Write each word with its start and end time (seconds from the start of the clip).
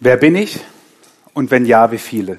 Wer 0.00 0.16
bin 0.16 0.36
ich 0.36 0.60
und 1.34 1.50
wenn 1.50 1.66
ja, 1.66 1.90
wie 1.90 1.98
viele? 1.98 2.38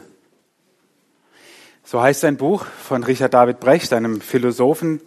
So 1.83 2.01
heißt 2.01 2.23
ein 2.23 2.37
Buch 2.37 2.63
von 2.63 3.03
Richard 3.03 3.33
David 3.33 3.59
Brecht, 3.59 3.91
einem 3.91 4.21
Philosophen. 4.21 5.01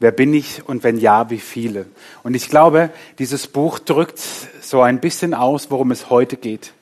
Wer 0.00 0.10
bin 0.10 0.34
ich 0.34 0.66
und 0.66 0.82
wenn 0.82 0.98
ja, 0.98 1.30
wie 1.30 1.38
viele? 1.38 1.86
Und 2.24 2.34
ich 2.34 2.48
glaube, 2.48 2.90
dieses 3.20 3.46
Buch 3.46 3.78
drückt 3.78 4.18
so 4.60 4.82
ein 4.82 4.98
bisschen 4.98 5.34
aus, 5.34 5.70
worum 5.70 5.92
es 5.92 6.10
heute 6.10 6.36
geht. 6.36 6.72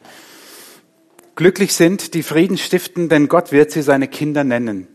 Glücklich 1.34 1.74
sind, 1.74 2.14
die 2.14 2.22
Frieden 2.22 2.56
stiften, 2.56 3.10
denn 3.10 3.28
Gott 3.28 3.52
wird 3.52 3.72
sie 3.72 3.82
seine 3.82 4.08
Kinder 4.08 4.44
nennen. 4.44 4.88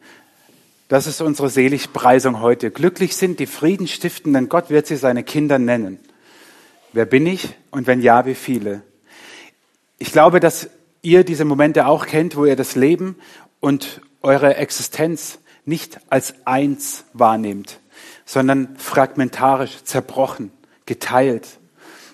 Das 0.87 1.05
ist 1.05 1.21
unsere 1.21 1.49
Seligpreisung 1.49 2.41
heute. 2.41 2.71
Glücklich 2.71 3.15
sind, 3.15 3.39
die 3.39 3.45
Frieden 3.45 3.87
stiften, 3.87 4.33
denn 4.33 4.49
Gott 4.49 4.71
wird 4.71 4.87
sie 4.87 4.95
seine 4.95 5.23
Kinder 5.23 5.59
nennen. 5.59 5.99
Wer 6.91 7.05
bin 7.05 7.27
ich 7.27 7.49
und 7.69 7.85
wenn 7.85 8.01
ja, 8.01 8.25
wie 8.25 8.33
viele? 8.33 8.81
Ich 10.01 10.11
glaube, 10.11 10.39
dass 10.39 10.67
ihr 11.03 11.23
diese 11.23 11.45
Momente 11.45 11.85
auch 11.85 12.07
kennt, 12.07 12.35
wo 12.35 12.45
ihr 12.45 12.55
das 12.55 12.75
Leben 12.75 13.17
und 13.59 14.01
eure 14.23 14.55
Existenz 14.55 15.37
nicht 15.63 15.99
als 16.09 16.33
eins 16.43 17.05
wahrnehmt, 17.13 17.79
sondern 18.25 18.75
fragmentarisch, 18.77 19.83
zerbrochen, 19.83 20.51
geteilt. 20.87 21.59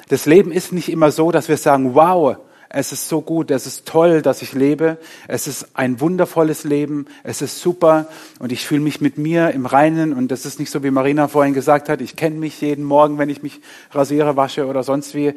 Das 0.10 0.26
Leben 0.26 0.52
ist 0.52 0.74
nicht 0.74 0.90
immer 0.90 1.12
so, 1.12 1.32
dass 1.32 1.48
wir 1.48 1.56
sagen, 1.56 1.96
wow, 1.96 2.36
es 2.68 2.92
ist 2.92 3.08
so 3.08 3.22
gut, 3.22 3.52
es 3.52 3.66
ist 3.66 3.88
toll, 3.88 4.22
dass 4.22 4.42
ich 4.42 4.52
lebe, 4.52 4.98
es 5.30 5.48
ist 5.48 5.68
ein 5.74 6.02
wundervolles 6.02 6.66
Leben, 6.66 7.06
es 7.24 7.42
ist 7.42 7.62
super 7.62 8.10
und 8.40 8.52
ich 8.52 8.68
fühle 8.68 8.82
mich 8.82 9.00
mit 9.00 9.18
mir 9.18 9.52
im 9.52 9.66
Reinen. 9.66 10.12
Und 10.12 10.30
das 10.30 10.46
ist 10.46 10.60
nicht 10.60 10.72
so, 10.72 10.84
wie 10.84 10.92
Marina 10.92 11.30
vorhin 11.30 11.54
gesagt 11.54 11.88
hat, 11.88 12.02
ich 12.02 12.18
kenne 12.18 12.36
mich 12.36 12.60
jeden 12.60 12.84
Morgen, 12.84 13.18
wenn 13.18 13.30
ich 13.30 13.44
mich 13.44 13.62
rasiere, 13.92 14.36
wasche 14.36 14.68
oder 14.68 14.84
sonst 14.84 15.16
wie, 15.16 15.36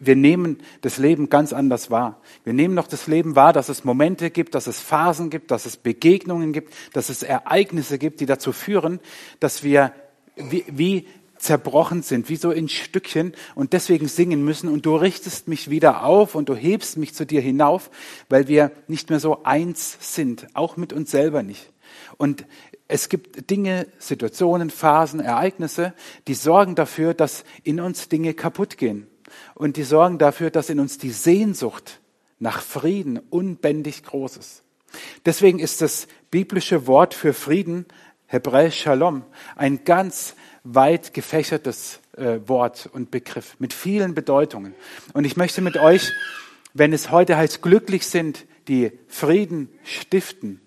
wir 0.00 0.16
nehmen 0.16 0.58
das 0.82 0.98
Leben 0.98 1.28
ganz 1.28 1.52
anders 1.52 1.90
wahr. 1.90 2.20
Wir 2.44 2.52
nehmen 2.52 2.74
noch 2.74 2.86
das 2.86 3.06
Leben 3.06 3.34
wahr, 3.34 3.52
dass 3.52 3.68
es 3.68 3.84
Momente 3.84 4.30
gibt, 4.30 4.54
dass 4.54 4.66
es 4.66 4.80
Phasen 4.80 5.28
gibt, 5.30 5.50
dass 5.50 5.66
es 5.66 5.76
Begegnungen 5.76 6.52
gibt, 6.52 6.72
dass 6.92 7.08
es 7.08 7.22
Ereignisse 7.22 7.98
gibt, 7.98 8.20
die 8.20 8.26
dazu 8.26 8.52
führen, 8.52 9.00
dass 9.40 9.64
wir 9.64 9.92
wie, 10.36 10.64
wie 10.68 11.06
zerbrochen 11.36 12.02
sind, 12.02 12.28
wie 12.28 12.36
so 12.36 12.50
in 12.50 12.68
Stückchen 12.68 13.32
und 13.54 13.72
deswegen 13.72 14.08
singen 14.08 14.44
müssen 14.44 14.68
und 14.68 14.86
du 14.86 14.96
richtest 14.96 15.48
mich 15.48 15.70
wieder 15.70 16.04
auf 16.04 16.34
und 16.34 16.48
du 16.48 16.54
hebst 16.54 16.96
mich 16.96 17.14
zu 17.14 17.26
dir 17.26 17.40
hinauf, 17.40 17.90
weil 18.28 18.48
wir 18.48 18.72
nicht 18.86 19.10
mehr 19.10 19.20
so 19.20 19.44
eins 19.44 19.96
sind, 20.00 20.46
auch 20.54 20.76
mit 20.76 20.92
uns 20.92 21.10
selber 21.10 21.42
nicht. 21.42 21.72
Und 22.16 22.44
es 22.88 23.08
gibt 23.08 23.50
Dinge, 23.50 23.86
Situationen, 23.98 24.70
Phasen, 24.70 25.20
Ereignisse, 25.20 25.92
die 26.26 26.34
sorgen 26.34 26.74
dafür, 26.74 27.14
dass 27.14 27.44
in 27.62 27.80
uns 27.80 28.08
Dinge 28.08 28.34
kaputt 28.34 28.78
gehen 28.78 29.06
und 29.54 29.76
die 29.76 29.82
sorgen 29.82 30.18
dafür, 30.18 30.50
dass 30.50 30.70
in 30.70 30.80
uns 30.80 30.98
die 30.98 31.10
Sehnsucht 31.10 32.00
nach 32.38 32.62
Frieden 32.62 33.18
unbändig 33.30 34.02
groß 34.04 34.36
ist. 34.36 34.62
Deswegen 35.26 35.58
ist 35.58 35.82
das 35.82 36.08
biblische 36.30 36.86
Wort 36.86 37.14
für 37.14 37.34
Frieden, 37.34 37.86
Hebräisch 38.26 38.80
Shalom, 38.80 39.24
ein 39.56 39.84
ganz 39.84 40.34
weit 40.64 41.14
gefächertes 41.14 42.00
äh, 42.16 42.40
Wort 42.46 42.88
und 42.92 43.10
Begriff 43.10 43.56
mit 43.58 43.72
vielen 43.72 44.14
Bedeutungen. 44.14 44.74
Und 45.14 45.24
ich 45.24 45.36
möchte 45.36 45.62
mit 45.62 45.76
euch, 45.76 46.12
wenn 46.74 46.92
es 46.92 47.10
heute 47.10 47.36
heißt, 47.36 47.62
glücklich 47.62 48.06
sind, 48.06 48.46
die 48.68 48.92
Frieden 49.08 49.70
stiften, 49.82 50.60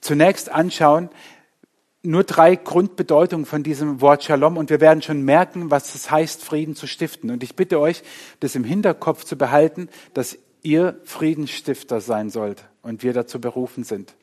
zunächst 0.00 0.50
anschauen, 0.50 1.08
nur 2.06 2.24
drei 2.24 2.56
Grundbedeutungen 2.56 3.44
von 3.46 3.62
diesem 3.62 4.00
Wort 4.00 4.24
Shalom 4.24 4.56
und 4.56 4.70
wir 4.70 4.80
werden 4.80 5.02
schon 5.02 5.22
merken, 5.22 5.70
was 5.70 5.94
es 5.94 6.10
heißt, 6.10 6.42
Frieden 6.42 6.74
zu 6.74 6.86
stiften. 6.86 7.30
Und 7.30 7.42
ich 7.42 7.56
bitte 7.56 7.80
euch, 7.80 8.02
das 8.40 8.54
im 8.54 8.64
Hinterkopf 8.64 9.24
zu 9.24 9.36
behalten, 9.36 9.88
dass 10.14 10.38
ihr 10.62 10.98
Friedensstifter 11.04 12.00
sein 12.00 12.30
sollt 12.30 12.64
und 12.82 13.02
wir 13.02 13.12
dazu 13.12 13.40
berufen 13.40 13.84
sind. 13.84 14.14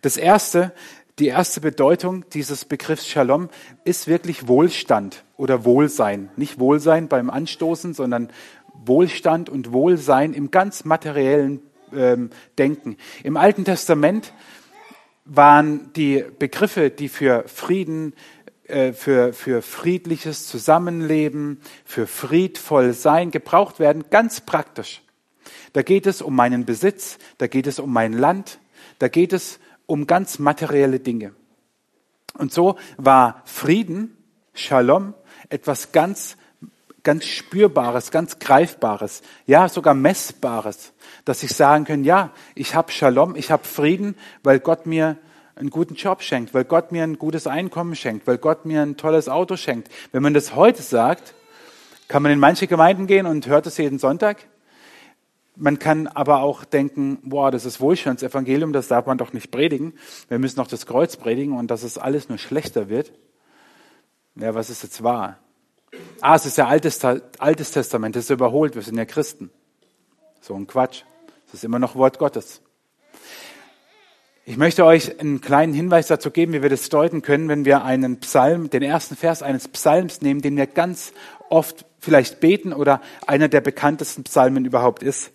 Das 0.00 0.16
erste, 0.16 0.72
die 1.18 1.26
erste 1.26 1.60
Bedeutung 1.60 2.24
dieses 2.30 2.64
Begriffs 2.64 3.06
Shalom 3.06 3.48
ist 3.84 4.06
wirklich 4.06 4.48
Wohlstand 4.48 5.24
oder 5.36 5.64
Wohlsein. 5.64 6.30
Nicht 6.36 6.58
Wohlsein 6.58 7.08
beim 7.08 7.28
Anstoßen, 7.28 7.92
sondern 7.92 8.30
Wohlstand 8.72 9.48
und 9.48 9.72
Wohlsein 9.72 10.32
im 10.32 10.50
ganz 10.50 10.84
materiellen 10.84 11.60
ähm, 11.94 12.30
Denken. 12.58 12.96
Im 13.22 13.36
Alten 13.36 13.64
Testament 13.64 14.32
waren 15.24 15.92
die 15.94 16.24
Begriffe, 16.38 16.90
die 16.90 17.08
für 17.08 17.44
Frieden, 17.46 18.14
äh, 18.64 18.92
für, 18.92 19.32
für 19.32 19.62
friedliches 19.62 20.46
Zusammenleben, 20.46 21.60
für 21.84 22.06
friedvoll 22.06 22.92
Sein 22.92 23.30
gebraucht 23.30 23.78
werden, 23.78 24.04
ganz 24.10 24.40
praktisch. 24.40 25.02
Da 25.72 25.82
geht 25.82 26.06
es 26.06 26.22
um 26.22 26.34
meinen 26.34 26.64
Besitz, 26.64 27.18
da 27.38 27.46
geht 27.46 27.66
es 27.66 27.78
um 27.78 27.92
mein 27.92 28.12
Land, 28.12 28.58
da 28.98 29.08
geht 29.08 29.32
es 29.32 29.58
um 29.86 30.06
ganz 30.06 30.38
materielle 30.38 31.00
Dinge. 31.00 31.34
Und 32.38 32.52
so 32.52 32.76
war 32.96 33.42
Frieden, 33.44 34.16
Shalom, 34.54 35.14
etwas 35.48 35.92
ganz 35.92 36.36
ganz 37.02 37.24
Spürbares, 37.24 38.10
ganz 38.10 38.38
Greifbares, 38.38 39.22
ja 39.46 39.68
sogar 39.68 39.94
Messbares, 39.94 40.92
dass 41.24 41.42
ich 41.42 41.54
sagen 41.54 41.84
kann, 41.84 42.04
ja, 42.04 42.30
ich 42.54 42.74
habe 42.74 42.92
Shalom, 42.92 43.34
ich 43.36 43.50
habe 43.50 43.64
Frieden, 43.64 44.16
weil 44.42 44.60
Gott 44.60 44.86
mir 44.86 45.16
einen 45.54 45.70
guten 45.70 45.94
Job 45.94 46.22
schenkt, 46.22 46.54
weil 46.54 46.64
Gott 46.64 46.92
mir 46.92 47.02
ein 47.02 47.18
gutes 47.18 47.46
Einkommen 47.46 47.94
schenkt, 47.94 48.26
weil 48.26 48.38
Gott 48.38 48.64
mir 48.64 48.82
ein 48.82 48.96
tolles 48.96 49.28
Auto 49.28 49.56
schenkt. 49.56 49.90
Wenn 50.12 50.22
man 50.22 50.34
das 50.34 50.54
heute 50.54 50.82
sagt, 50.82 51.34
kann 52.08 52.22
man 52.22 52.32
in 52.32 52.38
manche 52.38 52.66
Gemeinden 52.66 53.06
gehen 53.06 53.26
und 53.26 53.46
hört 53.46 53.66
es 53.66 53.78
jeden 53.78 53.98
Sonntag. 53.98 54.48
Man 55.54 55.78
kann 55.78 56.06
aber 56.06 56.40
auch 56.40 56.64
denken, 56.64 57.18
boah, 57.22 57.50
das 57.50 57.66
ist 57.66 57.80
Wohlstandsevangelium, 57.80 58.72
das 58.72 58.88
darf 58.88 59.06
man 59.06 59.18
doch 59.18 59.32
nicht 59.32 59.50
predigen. 59.50 59.92
Wir 60.28 60.38
müssen 60.38 60.58
noch 60.58 60.66
das 60.66 60.86
Kreuz 60.86 61.16
predigen 61.16 61.56
und 61.56 61.70
dass 61.70 61.82
es 61.82 61.98
alles 61.98 62.28
nur 62.28 62.38
schlechter 62.38 62.88
wird. 62.88 63.12
Ja, 64.34 64.54
was 64.54 64.70
ist 64.70 64.82
jetzt 64.82 65.02
wahr? 65.02 65.38
Ah, 66.20 66.36
es 66.36 66.46
ist 66.46 66.56
ja 66.56 66.68
Altes, 66.68 67.04
Altes 67.38 67.70
Testament, 67.72 68.16
das 68.16 68.24
ist 68.24 68.30
überholt, 68.30 68.74
wir 68.74 68.82
sind 68.82 68.96
ja 68.96 69.04
Christen. 69.04 69.50
So 70.40 70.54
ein 70.54 70.66
Quatsch. 70.66 71.02
Es 71.48 71.54
ist 71.54 71.64
immer 71.64 71.78
noch 71.78 71.96
Wort 71.96 72.18
Gottes. 72.18 72.62
Ich 74.44 74.56
möchte 74.56 74.84
euch 74.84 75.20
einen 75.20 75.40
kleinen 75.40 75.72
Hinweis 75.72 76.08
dazu 76.08 76.30
geben, 76.30 76.52
wie 76.52 76.62
wir 76.62 76.70
das 76.70 76.88
deuten 76.88 77.22
können, 77.22 77.48
wenn 77.48 77.64
wir 77.64 77.84
einen 77.84 78.18
Psalm, 78.20 78.70
den 78.70 78.82
ersten 78.82 79.14
Vers 79.16 79.42
eines 79.42 79.68
Psalms 79.68 80.20
nehmen, 80.20 80.42
den 80.42 80.56
wir 80.56 80.66
ganz 80.66 81.12
oft 81.48 81.84
vielleicht 82.00 82.40
beten 82.40 82.72
oder 82.72 83.00
einer 83.26 83.48
der 83.48 83.60
bekanntesten 83.60 84.24
Psalmen 84.24 84.64
überhaupt 84.64 85.04
ist. 85.04 85.30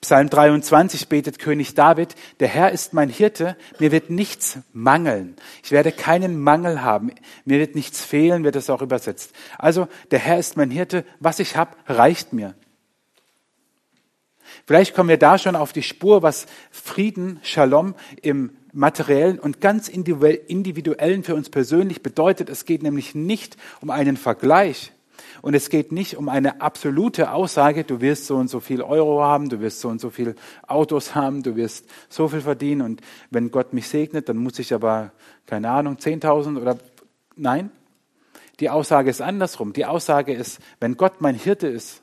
Psalm 0.00 0.28
23 0.28 1.08
betet 1.08 1.38
König 1.38 1.74
David, 1.74 2.14
der 2.38 2.48
Herr 2.48 2.70
ist 2.70 2.92
mein 2.92 3.08
Hirte, 3.08 3.56
mir 3.78 3.92
wird 3.92 4.10
nichts 4.10 4.58
mangeln. 4.72 5.36
Ich 5.62 5.72
werde 5.72 5.90
keinen 5.90 6.38
Mangel 6.40 6.82
haben, 6.82 7.10
mir 7.44 7.58
wird 7.58 7.74
nichts 7.74 8.04
fehlen, 8.04 8.44
wird 8.44 8.56
es 8.56 8.70
auch 8.70 8.82
übersetzt. 8.82 9.32
Also, 9.58 9.88
der 10.10 10.18
Herr 10.18 10.38
ist 10.38 10.56
mein 10.56 10.70
Hirte, 10.70 11.04
was 11.18 11.38
ich 11.38 11.56
habe, 11.56 11.76
reicht 11.86 12.32
mir. 12.32 12.54
Vielleicht 14.66 14.94
kommen 14.94 15.08
wir 15.08 15.18
da 15.18 15.38
schon 15.38 15.56
auf 15.56 15.72
die 15.72 15.82
Spur, 15.82 16.22
was 16.22 16.46
Frieden, 16.70 17.40
Shalom 17.42 17.94
im 18.22 18.56
materiellen 18.72 19.38
und 19.38 19.60
ganz 19.60 19.88
individuellen 19.88 21.24
für 21.24 21.34
uns 21.34 21.48
persönlich 21.48 22.02
bedeutet. 22.02 22.50
Es 22.50 22.64
geht 22.64 22.82
nämlich 22.82 23.14
nicht 23.14 23.56
um 23.80 23.90
einen 23.90 24.16
Vergleich, 24.16 24.92
und 25.46 25.54
es 25.54 25.70
geht 25.70 25.92
nicht 25.92 26.16
um 26.16 26.28
eine 26.28 26.60
absolute 26.60 27.30
Aussage, 27.30 27.84
du 27.84 28.00
wirst 28.00 28.26
so 28.26 28.34
und 28.34 28.50
so 28.50 28.58
viel 28.58 28.82
Euro 28.82 29.22
haben, 29.22 29.48
du 29.48 29.60
wirst 29.60 29.78
so 29.78 29.88
und 29.88 30.00
so 30.00 30.10
viel 30.10 30.34
Autos 30.66 31.14
haben, 31.14 31.44
du 31.44 31.54
wirst 31.54 31.88
so 32.08 32.26
viel 32.26 32.40
verdienen 32.40 32.80
und 32.80 33.00
wenn 33.30 33.52
Gott 33.52 33.72
mich 33.72 33.86
segnet, 33.86 34.28
dann 34.28 34.38
muss 34.38 34.58
ich 34.58 34.74
aber, 34.74 35.12
keine 35.46 35.70
Ahnung, 35.70 35.98
10.000 35.98 36.60
oder 36.60 36.76
nein. 37.36 37.70
Die 38.58 38.70
Aussage 38.70 39.08
ist 39.08 39.22
andersrum. 39.22 39.72
Die 39.72 39.86
Aussage 39.86 40.34
ist, 40.34 40.58
wenn 40.80 40.96
Gott 40.96 41.20
mein 41.20 41.36
Hirte 41.36 41.68
ist, 41.68 42.02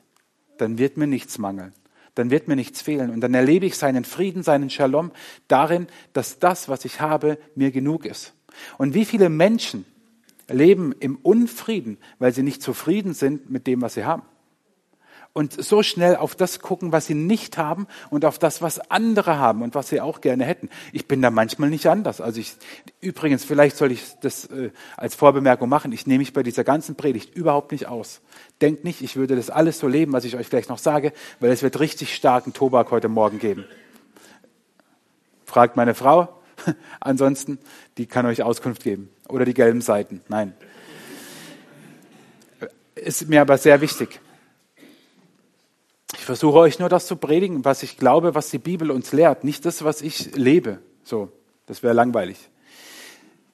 dann 0.56 0.78
wird 0.78 0.96
mir 0.96 1.06
nichts 1.06 1.36
mangeln. 1.36 1.74
Dann 2.14 2.30
wird 2.30 2.48
mir 2.48 2.56
nichts 2.56 2.80
fehlen. 2.80 3.10
Und 3.10 3.20
dann 3.20 3.34
erlebe 3.34 3.66
ich 3.66 3.76
seinen 3.76 4.06
Frieden, 4.06 4.42
seinen 4.42 4.70
Shalom 4.70 5.10
darin, 5.48 5.88
dass 6.14 6.38
das, 6.38 6.70
was 6.70 6.86
ich 6.86 7.02
habe, 7.02 7.36
mir 7.56 7.72
genug 7.72 8.06
ist. 8.06 8.32
Und 8.78 8.94
wie 8.94 9.04
viele 9.04 9.28
Menschen 9.28 9.84
leben 10.48 10.92
im 10.92 11.16
Unfrieden, 11.16 11.98
weil 12.18 12.32
sie 12.32 12.42
nicht 12.42 12.62
zufrieden 12.62 13.14
sind 13.14 13.50
mit 13.50 13.66
dem, 13.66 13.82
was 13.82 13.94
sie 13.94 14.04
haben. 14.04 14.22
Und 15.36 15.52
so 15.64 15.82
schnell 15.82 16.14
auf 16.14 16.36
das 16.36 16.60
gucken, 16.60 16.92
was 16.92 17.06
sie 17.06 17.14
nicht 17.14 17.58
haben 17.58 17.88
und 18.08 18.24
auf 18.24 18.38
das, 18.38 18.62
was 18.62 18.78
andere 18.88 19.36
haben 19.36 19.62
und 19.62 19.74
was 19.74 19.88
sie 19.88 20.00
auch 20.00 20.20
gerne 20.20 20.44
hätten. 20.44 20.70
Ich 20.92 21.08
bin 21.08 21.20
da 21.22 21.30
manchmal 21.30 21.70
nicht 21.70 21.88
anders. 21.88 22.20
Also 22.20 22.38
ich, 22.38 22.54
übrigens, 23.00 23.44
vielleicht 23.44 23.76
soll 23.76 23.90
ich 23.90 24.04
das 24.20 24.44
äh, 24.44 24.70
als 24.96 25.16
Vorbemerkung 25.16 25.68
machen. 25.68 25.90
Ich 25.90 26.06
nehme 26.06 26.18
mich 26.18 26.32
bei 26.32 26.44
dieser 26.44 26.62
ganzen 26.62 26.94
Predigt 26.94 27.34
überhaupt 27.34 27.72
nicht 27.72 27.88
aus. 27.88 28.20
Denkt 28.60 28.84
nicht, 28.84 29.02
ich 29.02 29.16
würde 29.16 29.34
das 29.34 29.50
alles 29.50 29.80
so 29.80 29.88
leben, 29.88 30.12
was 30.12 30.24
ich 30.24 30.36
euch 30.36 30.46
vielleicht 30.46 30.68
noch 30.68 30.78
sage, 30.78 31.12
weil 31.40 31.50
es 31.50 31.64
wird 31.64 31.80
richtig 31.80 32.14
starken 32.14 32.52
Tobak 32.52 32.92
heute 32.92 33.08
Morgen 33.08 33.40
geben. 33.40 33.64
Fragt 35.44 35.74
meine 35.74 35.94
Frau. 35.94 36.28
Ansonsten, 37.00 37.58
die 37.98 38.06
kann 38.06 38.26
euch 38.26 38.42
Auskunft 38.42 38.82
geben 38.82 39.10
oder 39.28 39.44
die 39.44 39.54
gelben 39.54 39.80
Seiten. 39.80 40.20
Nein. 40.28 40.54
Ist 42.94 43.28
mir 43.28 43.40
aber 43.40 43.58
sehr 43.58 43.80
wichtig. 43.80 44.20
Ich 46.16 46.24
versuche 46.24 46.58
euch 46.58 46.78
nur 46.78 46.88
das 46.88 47.06
zu 47.06 47.16
predigen, 47.16 47.64
was 47.64 47.82
ich 47.82 47.98
glaube, 47.98 48.34
was 48.34 48.50
die 48.50 48.58
Bibel 48.58 48.90
uns 48.90 49.12
lehrt, 49.12 49.44
nicht 49.44 49.66
das, 49.66 49.84
was 49.84 50.00
ich 50.00 50.34
lebe. 50.36 50.78
So, 51.02 51.30
das 51.66 51.82
wäre 51.82 51.92
langweilig. 51.92 52.50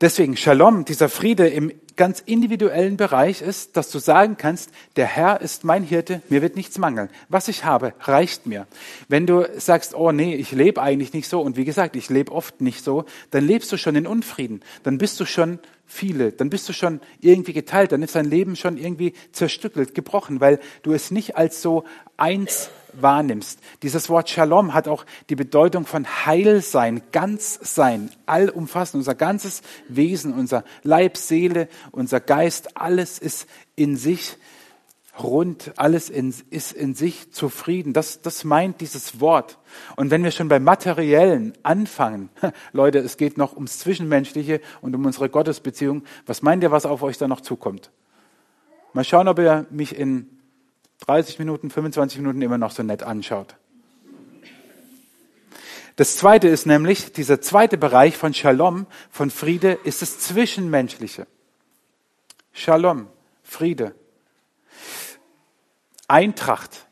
Deswegen 0.00 0.34
Shalom, 0.34 0.86
dieser 0.86 1.10
Friede 1.10 1.46
im 1.48 1.72
ganz 1.94 2.20
individuellen 2.20 2.96
Bereich 2.96 3.42
ist, 3.42 3.76
dass 3.76 3.90
du 3.90 3.98
sagen 3.98 4.38
kannst, 4.38 4.70
der 4.96 5.04
Herr 5.04 5.42
ist 5.42 5.62
mein 5.62 5.82
Hirte, 5.82 6.22
mir 6.30 6.40
wird 6.40 6.56
nichts 6.56 6.78
mangeln. 6.78 7.10
Was 7.28 7.48
ich 7.48 7.66
habe, 7.66 7.92
reicht 8.00 8.46
mir. 8.46 8.66
Wenn 9.08 9.26
du 9.26 9.46
sagst, 9.58 9.94
oh 9.94 10.10
nee, 10.10 10.34
ich 10.34 10.52
lebe 10.52 10.80
eigentlich 10.80 11.12
nicht 11.12 11.28
so 11.28 11.42
und 11.42 11.58
wie 11.58 11.66
gesagt, 11.66 11.96
ich 11.96 12.08
lebe 12.08 12.32
oft 12.32 12.62
nicht 12.62 12.82
so, 12.82 13.04
dann 13.30 13.46
lebst 13.46 13.70
du 13.72 13.76
schon 13.76 13.94
in 13.94 14.06
Unfrieden. 14.06 14.62
Dann 14.84 14.96
bist 14.96 15.20
du 15.20 15.26
schon 15.26 15.58
viele, 15.90 16.30
dann 16.30 16.50
bist 16.50 16.68
du 16.68 16.72
schon 16.72 17.00
irgendwie 17.20 17.52
geteilt, 17.52 17.90
dann 17.90 18.02
ist 18.02 18.14
dein 18.14 18.30
Leben 18.30 18.54
schon 18.54 18.76
irgendwie 18.76 19.12
zerstückelt, 19.32 19.92
gebrochen, 19.94 20.40
weil 20.40 20.60
du 20.82 20.92
es 20.92 21.10
nicht 21.10 21.36
als 21.36 21.62
so 21.62 21.84
eins 22.16 22.70
wahrnimmst. 22.92 23.58
Dieses 23.82 24.08
Wort 24.08 24.30
Shalom 24.30 24.72
hat 24.72 24.86
auch 24.86 25.04
die 25.28 25.34
Bedeutung 25.34 25.86
von 25.86 26.06
Heilsein, 26.26 27.02
Ganzsein, 27.10 28.10
allumfassend. 28.26 29.00
Unser 29.00 29.16
ganzes 29.16 29.62
Wesen, 29.88 30.32
unser 30.32 30.64
Leib, 30.84 31.16
Seele, 31.16 31.68
unser 31.90 32.20
Geist, 32.20 32.76
alles 32.76 33.18
ist 33.18 33.48
in 33.74 33.96
sich 33.96 34.36
rund, 35.22 35.72
alles 35.76 36.10
in, 36.10 36.34
ist 36.50 36.72
in 36.72 36.94
sich 36.94 37.32
zufrieden. 37.32 37.92
Das, 37.92 38.22
das 38.22 38.44
meint 38.44 38.80
dieses 38.80 39.20
Wort. 39.20 39.58
Und 39.96 40.10
wenn 40.10 40.24
wir 40.24 40.30
schon 40.30 40.48
beim 40.48 40.64
Materiellen 40.64 41.52
anfangen, 41.62 42.30
Leute, 42.72 42.98
es 42.98 43.16
geht 43.16 43.38
noch 43.38 43.54
ums 43.54 43.78
Zwischenmenschliche 43.78 44.60
und 44.80 44.94
um 44.94 45.04
unsere 45.04 45.28
Gottesbeziehung. 45.28 46.04
Was 46.26 46.42
meint 46.42 46.62
ihr, 46.62 46.70
was 46.70 46.86
auf 46.86 47.02
euch 47.02 47.18
da 47.18 47.28
noch 47.28 47.40
zukommt? 47.40 47.90
Mal 48.92 49.04
schauen, 49.04 49.28
ob 49.28 49.38
ihr 49.38 49.66
mich 49.70 49.96
in 49.96 50.26
30 51.06 51.38
Minuten, 51.38 51.70
25 51.70 52.18
Minuten 52.18 52.42
immer 52.42 52.58
noch 52.58 52.72
so 52.72 52.82
nett 52.82 53.02
anschaut. 53.02 53.56
Das 55.96 56.16
zweite 56.16 56.48
ist 56.48 56.66
nämlich, 56.66 57.12
dieser 57.12 57.40
zweite 57.40 57.76
Bereich 57.76 58.16
von 58.16 58.32
Shalom, 58.32 58.86
von 59.10 59.30
Friede, 59.30 59.72
ist 59.84 60.02
das 60.02 60.18
Zwischenmenschliche. 60.18 61.26
Shalom, 62.52 63.08
Friede. 63.42 63.94
Eintracht 66.10 66.86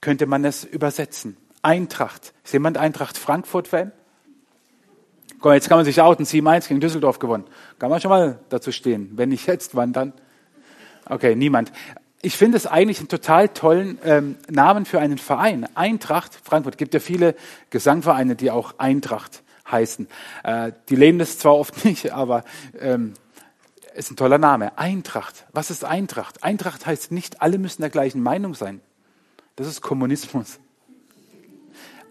könnte 0.00 0.26
man 0.26 0.44
es 0.44 0.64
übersetzen. 0.64 1.36
Eintracht. 1.62 2.34
Ist 2.44 2.52
jemand 2.52 2.76
Eintracht 2.76 3.16
Frankfurt-Fan? 3.16 3.92
Komm, 5.40 5.52
jetzt 5.52 5.68
kann 5.68 5.78
man 5.78 5.84
sich 5.84 6.00
outen. 6.00 6.26
7-1 6.26 6.68
gegen 6.68 6.80
Düsseldorf 6.80 7.18
gewonnen. 7.18 7.44
Kann 7.78 7.90
man 7.90 8.00
schon 8.00 8.10
mal 8.10 8.40
dazu 8.48 8.72
stehen. 8.72 9.12
Wenn 9.14 9.30
nicht 9.30 9.46
jetzt, 9.46 9.74
wann 9.74 9.92
dann? 9.92 10.12
Okay, 11.08 11.34
niemand 11.36 11.72
ich 12.24 12.38
finde 12.38 12.56
es 12.56 12.66
eigentlich 12.66 13.00
einen 13.00 13.08
total 13.08 13.50
tollen 13.50 13.98
ähm, 14.02 14.36
Namen 14.48 14.86
für 14.86 14.98
einen 14.98 15.18
Verein. 15.18 15.68
Eintracht 15.76 16.32
Frankfurt. 16.42 16.78
Gibt 16.78 16.94
ja 16.94 17.00
viele 17.00 17.34
Gesangvereine, 17.68 18.34
die 18.34 18.50
auch 18.50 18.78
Eintracht 18.78 19.42
heißen. 19.70 20.08
Äh, 20.42 20.72
die 20.88 20.96
leben 20.96 21.18
das 21.18 21.38
zwar 21.38 21.54
oft 21.54 21.84
nicht, 21.84 22.12
aber 22.12 22.44
ähm, 22.80 23.12
ist 23.94 24.10
ein 24.10 24.16
toller 24.16 24.38
Name. 24.38 24.76
Eintracht. 24.78 25.46
Was 25.52 25.70
ist 25.70 25.84
Eintracht? 25.84 26.42
Eintracht 26.42 26.86
heißt 26.86 27.12
nicht, 27.12 27.40
alle 27.42 27.58
müssen 27.58 27.82
der 27.82 27.90
gleichen 27.90 28.22
Meinung 28.22 28.54
sein. 28.54 28.80
Das 29.56 29.66
ist 29.66 29.80
Kommunismus. 29.80 30.58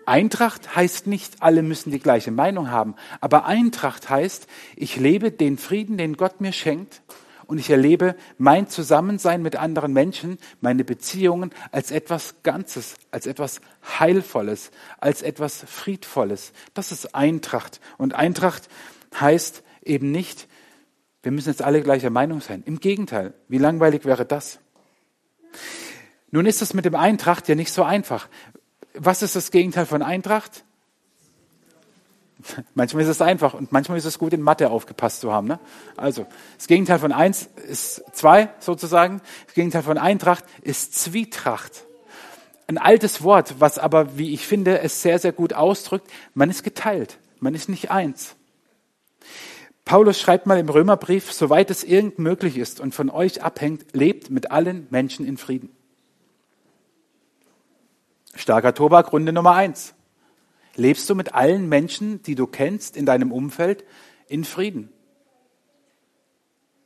Eintracht 0.06 0.76
heißt 0.76 1.08
nicht, 1.08 1.42
alle 1.42 1.62
müssen 1.62 1.92
die 1.92 2.00
gleiche 2.00 2.32
Meinung 2.32 2.70
haben. 2.70 2.96
Aber 3.22 3.46
Eintracht 3.46 4.10
heißt, 4.10 4.48
ich 4.76 4.98
lebe 4.98 5.32
den 5.32 5.58
Frieden, 5.58 5.98
den 5.98 6.18
Gott 6.18 6.42
mir 6.42 6.52
schenkt 6.52 7.02
und 7.46 7.58
ich 7.58 7.70
erlebe 7.70 8.16
mein 8.38 8.68
Zusammensein 8.68 9.42
mit 9.42 9.56
anderen 9.56 9.94
Menschen, 9.94 10.38
meine 10.62 10.84
Beziehungen 10.84 11.52
als 11.72 11.92
etwas 11.92 12.36
Ganzes, 12.44 12.96
als 13.12 13.28
etwas 13.28 13.62
Heilvolles, 14.00 14.72
als 15.00 15.22
etwas 15.22 15.64
Friedvolles. 15.68 16.54
Das 16.74 16.92
ist 16.92 17.16
Eintracht. 17.16 17.80
Und 17.98 18.14
Eintracht 18.14 18.70
heißt 19.20 19.64
eben 19.84 20.12
nicht, 20.12 20.48
wir 21.24 21.32
müssen 21.32 21.50
jetzt 21.50 21.62
alle 21.62 21.82
gleicher 21.82 22.10
Meinung 22.10 22.42
sein. 22.42 22.64
Im 22.66 22.80
Gegenteil, 22.80 23.34
wie 23.48 23.58
langweilig 23.58 24.06
wäre 24.06 24.26
das? 24.26 24.60
Nun 26.32 26.46
ist 26.46 26.62
es 26.62 26.74
mit 26.74 26.86
dem 26.86 26.96
Eintracht 26.96 27.48
ja 27.48 27.56
nicht 27.56 27.72
so 27.72 27.84
einfach. 27.84 28.28
Was 28.94 29.22
ist 29.22 29.36
das 29.36 29.50
Gegenteil 29.50 29.86
von 29.86 30.02
Eintracht? 30.02 30.66
Manchmal 32.74 33.04
ist 33.04 33.10
es 33.10 33.22
einfach 33.22 33.54
und 33.54 33.72
manchmal 33.72 33.98
ist 33.98 34.06
es 34.06 34.20
gut, 34.20 34.34
in 34.34 34.42
Mathe 34.42 34.70
aufgepasst 34.70 35.22
zu 35.22 35.32
haben. 35.32 35.48
Ne? 35.48 35.60
Also, 35.96 36.26
das 36.58 36.68
Gegenteil 36.68 37.00
von 37.00 37.14
eins 37.14 37.48
ist 37.68 38.04
zwei 38.14 38.50
sozusagen. 38.60 39.22
Das 39.46 39.56
Gegenteil 39.56 39.84
von 39.84 39.98
Eintracht 39.98 40.44
ist 40.62 40.96
Zwietracht. 40.96 41.86
Ein 42.68 42.78
altes 42.78 43.24
Wort, 43.24 43.56
was 43.60 43.78
aber, 43.78 44.18
wie 44.18 44.34
ich 44.34 44.48
finde, 44.48 44.80
es 44.80 45.02
sehr, 45.02 45.20
sehr 45.20 45.32
gut 45.32 45.54
ausdrückt. 45.54 46.10
Man 46.34 46.50
ist 46.50 46.64
geteilt. 46.64 47.18
Man 47.40 47.56
ist 47.56 47.70
nicht 47.70 47.92
eins. 47.92 48.36
Paulus 49.86 50.20
schreibt 50.20 50.46
mal 50.46 50.60
im 50.60 50.70
Römerbrief, 50.70 51.32
soweit 51.32 51.70
es 51.70 51.84
irgend 51.84 52.18
möglich 52.18 52.58
ist 52.58 52.80
und 52.80 52.96
von 52.96 53.10
euch 53.10 53.44
abhängt, 53.44 53.94
lebt 53.94 54.30
mit 54.30 54.52
allen 54.52 54.88
Menschen 54.90 55.26
in 55.26 55.38
Frieden. 55.38 55.76
Starker 58.36 58.74
Tobak, 58.74 59.12
Runde 59.12 59.34
Nummer 59.34 59.54
eins. 59.54 59.94
Lebst 60.76 61.10
du 61.10 61.16
mit 61.16 61.36
allen 61.36 61.70
Menschen, 61.70 62.24
die 62.24 62.36
du 62.36 62.48
kennst 62.48 62.98
in 62.98 63.06
deinem 63.06 63.32
Umfeld, 63.32 63.84
in 64.28 64.44
Frieden? 64.44 64.90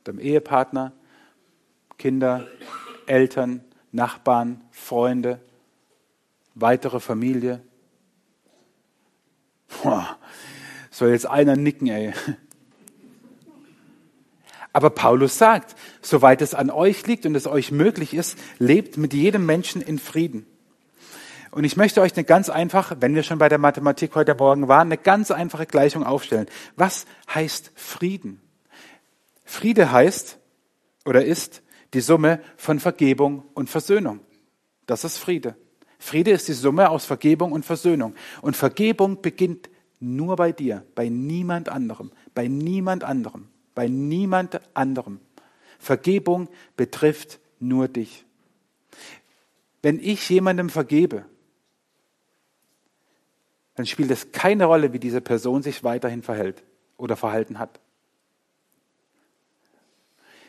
Deinem 0.04 0.18
Ehepartner, 0.18 0.92
Kinder, 1.96 2.46
Eltern, 3.06 3.64
Nachbarn, 3.92 4.62
Freunde, 4.70 5.40
weitere 6.54 7.00
Familie. 7.00 7.62
Boah, 9.82 10.18
soll 10.90 11.10
jetzt 11.10 11.26
einer 11.26 11.56
nicken, 11.56 11.86
ey. 11.86 12.12
Aber 14.72 14.90
Paulus 14.90 15.38
sagt, 15.38 15.76
soweit 16.02 16.42
es 16.42 16.54
an 16.54 16.70
euch 16.70 17.06
liegt 17.06 17.26
und 17.26 17.34
es 17.34 17.46
euch 17.46 17.72
möglich 17.72 18.14
ist, 18.14 18.38
lebt 18.58 18.96
mit 18.96 19.14
jedem 19.14 19.46
Menschen 19.46 19.80
in 19.80 19.98
Frieden. 19.98 20.46
Und 21.50 21.64
ich 21.64 21.76
möchte 21.76 22.00
euch 22.02 22.14
eine 22.14 22.24
ganz 22.24 22.50
einfache, 22.50 23.00
wenn 23.00 23.14
wir 23.14 23.22
schon 23.22 23.38
bei 23.38 23.48
der 23.48 23.58
Mathematik 23.58 24.14
heute 24.14 24.34
Morgen 24.34 24.68
waren, 24.68 24.88
eine 24.88 24.98
ganz 24.98 25.30
einfache 25.30 25.66
Gleichung 25.66 26.04
aufstellen. 26.04 26.46
Was 26.76 27.06
heißt 27.34 27.72
Frieden? 27.74 28.40
Friede 29.44 29.90
heißt 29.90 30.38
oder 31.06 31.24
ist 31.24 31.62
die 31.94 32.00
Summe 32.00 32.40
von 32.56 32.80
Vergebung 32.80 33.44
und 33.54 33.70
Versöhnung. 33.70 34.20
Das 34.86 35.04
ist 35.04 35.16
Friede. 35.16 35.56
Friede 35.98 36.30
ist 36.30 36.48
die 36.48 36.52
Summe 36.52 36.90
aus 36.90 37.06
Vergebung 37.06 37.52
und 37.52 37.64
Versöhnung. 37.64 38.14
Und 38.42 38.56
Vergebung 38.56 39.22
beginnt 39.22 39.70
nur 40.00 40.36
bei 40.36 40.52
dir, 40.52 40.84
bei 40.94 41.08
niemand 41.08 41.68
anderem, 41.68 42.12
bei 42.34 42.46
niemand 42.46 43.04
anderem, 43.04 43.48
bei 43.78 43.86
niemand 43.86 44.60
anderem. 44.74 45.20
Vergebung 45.78 46.48
betrifft 46.76 47.38
nur 47.60 47.86
dich. 47.86 48.24
Wenn 49.82 50.00
ich 50.00 50.28
jemandem 50.28 50.68
vergebe, 50.68 51.24
dann 53.76 53.86
spielt 53.86 54.10
es 54.10 54.32
keine 54.32 54.64
Rolle, 54.64 54.92
wie 54.92 54.98
diese 54.98 55.20
Person 55.20 55.62
sich 55.62 55.84
weiterhin 55.84 56.24
verhält 56.24 56.64
oder 56.96 57.14
verhalten 57.14 57.60
hat. 57.60 57.78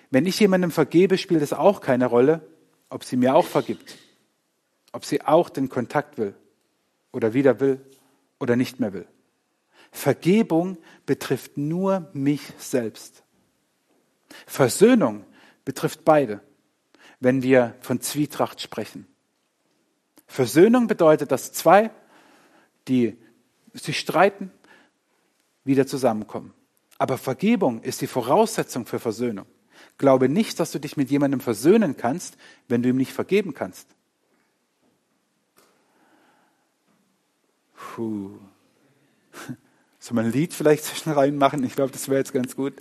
Wenn 0.09 0.25
ich 0.25 0.39
jemandem 0.39 0.71
vergebe, 0.71 1.19
spielt 1.19 1.43
es 1.43 1.53
auch 1.53 1.81
keine 1.81 2.07
Rolle, 2.07 2.41
ob 2.89 3.03
sie 3.03 3.15
mir 3.15 3.36
auch 3.36 3.45
vergibt, 3.45 3.95
ob 4.91 5.05
sie 5.05 5.21
auch 5.21 5.50
den 5.51 5.69
Kontakt 5.69 6.17
will 6.17 6.33
oder 7.12 7.36
wieder 7.36 7.59
will 7.59 7.79
oder 8.39 8.55
nicht 8.55 8.79
mehr 8.79 8.91
will. 8.91 9.05
Vergebung 9.91 10.77
betrifft 11.05 11.58
nur 11.58 12.10
mich 12.13 12.41
selbst. 12.58 13.24
Versöhnung 14.46 15.25
betrifft 15.65 16.05
beide, 16.05 16.41
wenn 17.19 17.41
wir 17.41 17.75
von 17.81 18.01
Zwietracht 18.01 18.62
sprechen. 18.62 19.08
Versöhnung 20.27 20.88
bedeutet, 20.88 21.31
dass 21.31 21.51
zwei 21.51 21.91
die 22.89 23.17
sich 23.74 24.00
streiten, 24.00 24.51
wieder 25.63 25.88
zusammenkommen. 25.88 26.53
Aber 26.98 27.17
Vergebung 27.17 27.81
ist 27.81 28.01
die 28.01 28.08
Voraussetzung 28.08 28.86
für 28.86 29.00
Versöhnung. 29.00 29.46
Glaube 29.98 30.27
nicht, 30.27 30.60
dass 30.60 30.72
du 30.72 30.79
dich 30.79 30.98
mit 30.98 31.10
jemandem 31.10 31.39
versöhnen 31.39 31.96
kannst, 31.96 32.38
wenn 32.67 32.81
du 32.81 32.89
ihm 32.89 32.98
nicht 32.98 33.13
vergeben 33.13 33.53
kannst. 33.53 33.88
Puh. 37.75 38.39
Soll 40.00 40.15
man 40.15 40.25
ein 40.25 40.32
Lied 40.32 40.53
vielleicht 40.53 40.86
zwischen 40.86 41.12
reinmachen? 41.12 41.63
Ich 41.63 41.75
glaube, 41.75 41.91
das 41.91 42.08
wäre 42.08 42.20
jetzt 42.20 42.34
ganz 42.34 42.56
gut. 42.56 42.74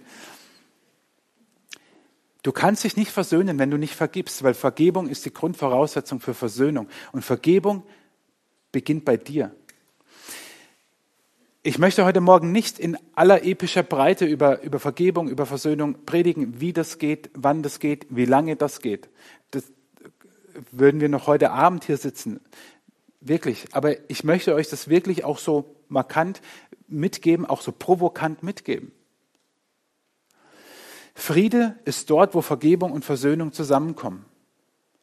Du 2.42 2.52
kannst 2.52 2.84
dich 2.84 2.96
nicht 2.96 3.10
versöhnen, 3.10 3.58
wenn 3.58 3.70
du 3.70 3.76
nicht 3.76 3.94
vergibst, 3.94 4.42
weil 4.44 4.54
Vergebung 4.54 5.08
ist 5.08 5.26
die 5.26 5.32
Grundvoraussetzung 5.32 6.20
für 6.20 6.34
Versöhnung. 6.34 6.88
Und 7.12 7.24
Vergebung 7.24 7.82
beginnt 8.70 9.04
bei 9.04 9.16
dir. 9.16 9.54
Ich 11.64 11.78
möchte 11.78 12.04
heute 12.04 12.20
Morgen 12.20 12.52
nicht 12.52 12.78
in 12.78 12.96
aller 13.16 13.44
epischer 13.44 13.82
Breite 13.82 14.24
über, 14.24 14.62
über 14.62 14.78
Vergebung, 14.78 15.28
über 15.28 15.44
Versöhnung 15.44 16.06
predigen, 16.06 16.60
wie 16.60 16.72
das 16.72 16.98
geht, 16.98 17.30
wann 17.34 17.62
das 17.64 17.80
geht, 17.80 18.06
wie 18.08 18.24
lange 18.24 18.54
das 18.54 18.80
geht. 18.80 19.08
Das 19.50 19.64
würden 20.70 21.00
wir 21.00 21.08
noch 21.08 21.26
heute 21.26 21.50
Abend 21.50 21.84
hier 21.84 21.96
sitzen. 21.96 22.40
Wirklich. 23.20 23.66
Aber 23.72 24.08
ich 24.08 24.22
möchte 24.22 24.54
euch 24.54 24.68
das 24.68 24.88
wirklich 24.88 25.24
auch 25.24 25.38
so 25.38 25.74
markant 25.88 26.40
mitgeben, 26.88 27.46
auch 27.46 27.60
so 27.60 27.72
provokant 27.72 28.42
mitgeben. 28.42 28.92
Friede 31.14 31.76
ist 31.84 32.10
dort, 32.10 32.34
wo 32.34 32.42
Vergebung 32.42 32.92
und 32.92 33.04
Versöhnung 33.04 33.52
zusammenkommen. 33.52 34.24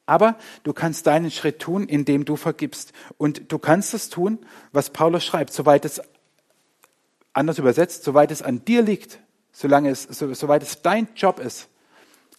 Aber 0.06 0.38
du 0.64 0.72
kannst 0.72 1.08
deinen 1.08 1.32
Schritt 1.32 1.60
tun, 1.60 1.88
indem 1.88 2.26
du 2.26 2.36
vergibst. 2.36 2.94
Und 3.18 3.52
du 3.52 3.60
kannst 3.60 3.94
es 3.94 4.10
tun, 4.10 4.40
was 4.72 4.92
Paulus 4.92 5.26
schreibt, 5.26 5.52
soweit 5.52 5.84
es, 5.84 6.02
anders 7.34 7.58
übersetzt, 7.58 8.04
soweit 8.04 8.32
es 8.32 8.42
an 8.42 8.64
dir 8.64 8.82
liegt, 8.82 9.20
solange 9.52 9.90
es, 9.90 10.04
so, 10.04 10.34
soweit 10.34 10.64
es 10.64 10.82
dein 10.82 11.08
Job 11.16 11.40
ist, 11.40 11.68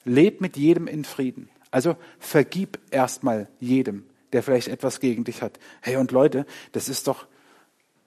leb 0.04 0.40
mit 0.40 0.56
jedem 0.56 0.86
in 0.86 1.04
Frieden. 1.04 1.50
Also 1.70 1.96
vergib 2.18 2.78
erstmal 2.90 3.48
jedem, 3.60 4.06
der 4.32 4.42
vielleicht 4.42 4.68
etwas 4.68 5.00
gegen 5.00 5.24
dich 5.24 5.42
hat. 5.42 5.58
Hey, 5.82 5.96
und 5.96 6.12
Leute, 6.12 6.46
das 6.72 6.88
ist 6.88 7.08
doch 7.08 7.26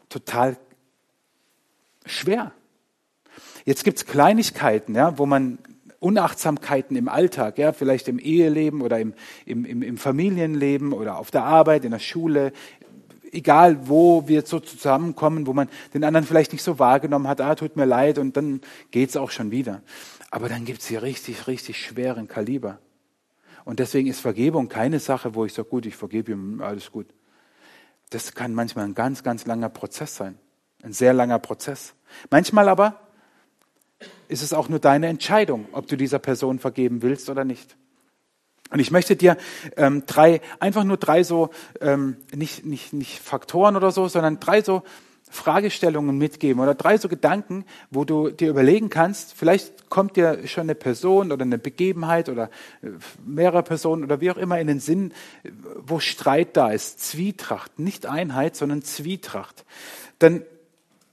total 0.07 0.57
schwer. 2.09 2.51
Jetzt 3.65 3.83
gibt's 3.83 4.05
Kleinigkeiten, 4.05 4.95
ja, 4.95 5.17
wo 5.17 5.25
man 5.25 5.59
Unachtsamkeiten 5.99 6.95
im 6.95 7.09
Alltag, 7.09 7.57
ja, 7.57 7.73
vielleicht 7.73 8.07
im 8.07 8.19
Eheleben 8.19 8.81
oder 8.81 8.99
im, 8.99 9.13
im, 9.45 9.65
im, 9.65 9.81
im 9.81 9.97
Familienleben 9.97 10.93
oder 10.93 11.17
auf 11.17 11.29
der 11.29 11.43
Arbeit, 11.43 11.83
in 11.83 11.91
der 11.91 11.99
Schule, 11.99 12.53
egal 13.31 13.87
wo 13.87 14.27
wir 14.27 14.45
so 14.45 14.59
zusammenkommen, 14.59 15.45
wo 15.45 15.53
man 15.53 15.69
den 15.93 16.03
anderen 16.03 16.25
vielleicht 16.25 16.53
nicht 16.53 16.63
so 16.63 16.79
wahrgenommen 16.79 17.27
hat, 17.27 17.41
ah, 17.41 17.55
tut 17.55 17.75
mir 17.75 17.85
leid, 17.85 18.17
und 18.17 18.37
dann 18.37 18.61
geht's 18.91 19.17
auch 19.17 19.31
schon 19.31 19.51
wieder. 19.51 19.81
Aber 20.31 20.47
dann 20.47 20.65
gibt's 20.65 20.87
hier 20.87 21.01
richtig, 21.01 21.47
richtig 21.47 21.77
schweren 21.77 22.27
Kaliber. 22.27 22.79
Und 23.65 23.79
deswegen 23.79 24.07
ist 24.07 24.21
Vergebung 24.21 24.69
keine 24.69 24.99
Sache, 24.99 25.35
wo 25.35 25.45
ich 25.45 25.53
sage, 25.53 25.69
gut, 25.69 25.85
ich 25.85 25.95
vergebe 25.95 26.31
ihm, 26.31 26.61
alles 26.61 26.91
gut. 26.91 27.07
Das 28.09 28.33
kann 28.33 28.53
manchmal 28.53 28.85
ein 28.85 28.95
ganz, 28.95 29.21
ganz 29.21 29.45
langer 29.45 29.69
Prozess 29.69 30.15
sein. 30.15 30.39
Ein 30.83 30.93
sehr 30.93 31.13
langer 31.13 31.39
Prozess. 31.39 31.93
Manchmal 32.29 32.69
aber 32.69 32.99
ist 34.27 34.43
es 34.43 34.53
auch 34.53 34.69
nur 34.69 34.79
deine 34.79 35.07
Entscheidung, 35.07 35.67
ob 35.71 35.87
du 35.87 35.97
dieser 35.97 36.19
Person 36.19 36.59
vergeben 36.59 37.01
willst 37.01 37.29
oder 37.29 37.43
nicht. 37.43 37.75
Und 38.71 38.79
ich 38.79 38.91
möchte 38.91 39.15
dir 39.15 39.35
ähm, 39.77 40.03
drei, 40.05 40.41
einfach 40.59 40.83
nur 40.83 40.97
drei 40.97 41.23
so, 41.23 41.49
ähm, 41.81 42.17
nicht, 42.33 42.65
nicht, 42.65 42.93
nicht 42.93 43.19
Faktoren 43.19 43.75
oder 43.75 43.91
so, 43.91 44.07
sondern 44.07 44.39
drei 44.39 44.61
so 44.61 44.83
Fragestellungen 45.31 46.17
mitgeben 46.17 46.61
oder 46.61 46.75
drei 46.75 46.97
so 46.97 47.07
Gedanken, 47.07 47.65
wo 47.89 48.05
du 48.05 48.29
dir 48.29 48.49
überlegen 48.49 48.89
kannst, 48.89 49.33
vielleicht 49.33 49.89
kommt 49.89 50.15
dir 50.15 50.47
schon 50.47 50.63
eine 50.63 50.75
Person 50.75 51.31
oder 51.31 51.43
eine 51.43 51.57
Begebenheit 51.57 52.29
oder 52.29 52.49
äh, 52.81 52.89
mehrere 53.25 53.63
Personen 53.63 54.03
oder 54.03 54.21
wie 54.21 54.31
auch 54.31 54.37
immer 54.37 54.59
in 54.59 54.67
den 54.67 54.79
Sinn, 54.79 55.13
wo 55.75 55.99
Streit 55.99 56.55
da 56.55 56.71
ist, 56.71 56.99
Zwietracht, 56.99 57.79
nicht 57.79 58.05
Einheit, 58.05 58.55
sondern 58.55 58.83
Zwietracht. 58.83 59.65
Dann 60.19 60.43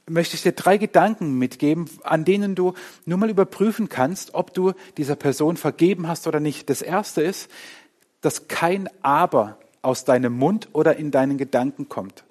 möchte 0.09 0.37
ich 0.37 0.43
dir 0.43 0.53
drei 0.53 0.79
Gedanken 0.79 1.39
mitgeben, 1.39 1.91
an 2.03 2.25
denen 2.25 2.55
du 2.55 2.75
nur 3.05 3.19
mal 3.19 3.31
überprüfen 3.31 3.89
kannst, 3.89 4.35
ob 4.35 4.55
du 4.55 4.73
dieser 4.97 5.17
Person 5.17 5.57
vergeben 5.57 6.09
hast 6.09 6.27
oder 6.27 6.41
nicht. 6.41 6.71
Das 6.71 6.83
erste 6.83 7.23
ist, 7.23 7.51
dass 8.21 8.49
kein 8.49 8.89
Aber 9.03 9.59
aus 9.83 10.05
deinem 10.05 10.33
Mund 10.33 10.69
oder 10.73 10.97
in 10.97 11.11
deinen 11.11 11.39
Gedanken 11.39 11.89
kommt. 11.89 12.25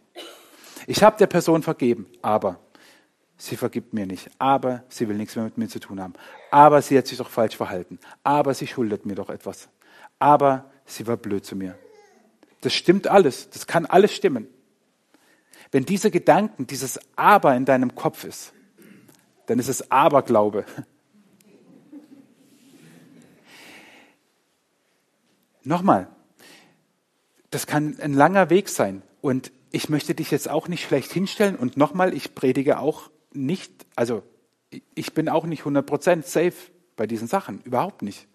Ich 0.88 1.04
habe 1.04 1.18
der 1.18 1.28
Person 1.28 1.64
vergeben, 1.64 2.06
aber 2.22 2.60
sie 3.38 3.56
vergibt 3.56 3.94
mir 3.94 4.06
nicht, 4.06 4.30
aber 4.40 4.84
sie 4.90 5.08
will 5.08 5.16
nichts 5.16 5.36
mehr 5.36 5.46
mit 5.46 5.58
mir 5.58 5.68
zu 5.68 5.80
tun 5.80 6.02
haben, 6.02 6.14
aber 6.52 6.82
sie 6.82 6.98
hat 6.98 7.08
sich 7.08 7.18
doch 7.18 7.30
falsch 7.30 7.56
verhalten, 7.56 8.00
aber 8.24 8.54
sie 8.54 8.68
schuldet 8.68 9.06
mir 9.06 9.16
doch 9.16 9.30
etwas, 9.30 9.68
aber 10.20 10.70
sie 10.86 11.08
war 11.08 11.18
blöd 11.18 11.46
zu 11.46 11.56
mir. 11.56 11.78
Das 12.62 12.74
stimmt 12.74 13.08
alles, 13.08 13.50
das 13.50 13.68
kann 13.68 13.86
alles 13.86 14.14
stimmen. 14.14 14.48
Wenn 15.76 15.84
diese 15.84 16.10
Gedanken, 16.10 16.68
dieses 16.68 16.98
Aber 17.18 17.54
in 17.54 17.66
deinem 17.66 17.96
Kopf 17.96 18.24
ist, 18.24 18.54
dann 19.48 19.60
ist 19.60 19.68
es 19.68 19.92
Aberglaube. 19.92 20.64
Nochmal, 25.64 26.08
das 27.50 27.68
kann 27.68 28.00
ein 28.00 28.14
langer 28.14 28.50
Weg 28.50 28.70
sein. 28.70 29.02
Und 29.20 29.52
ich 29.70 29.90
möchte 29.90 30.16
dich 30.16 30.32
jetzt 30.32 30.48
auch 30.48 30.70
nicht 30.70 30.86
schlecht 30.86 31.12
hinstellen. 31.12 31.58
Und 31.58 31.76
nochmal, 31.76 32.14
ich 32.14 32.36
predige 32.36 32.80
auch 32.80 33.10
nicht, 33.34 33.86
also 33.98 34.24
ich 34.94 35.14
bin 35.14 35.28
auch 35.28 35.46
nicht 35.46 35.64
100% 35.64 36.24
safe 36.24 36.72
bei 36.96 37.06
diesen 37.06 37.28
Sachen, 37.28 37.60
überhaupt 37.66 38.02
nicht. 38.02 38.30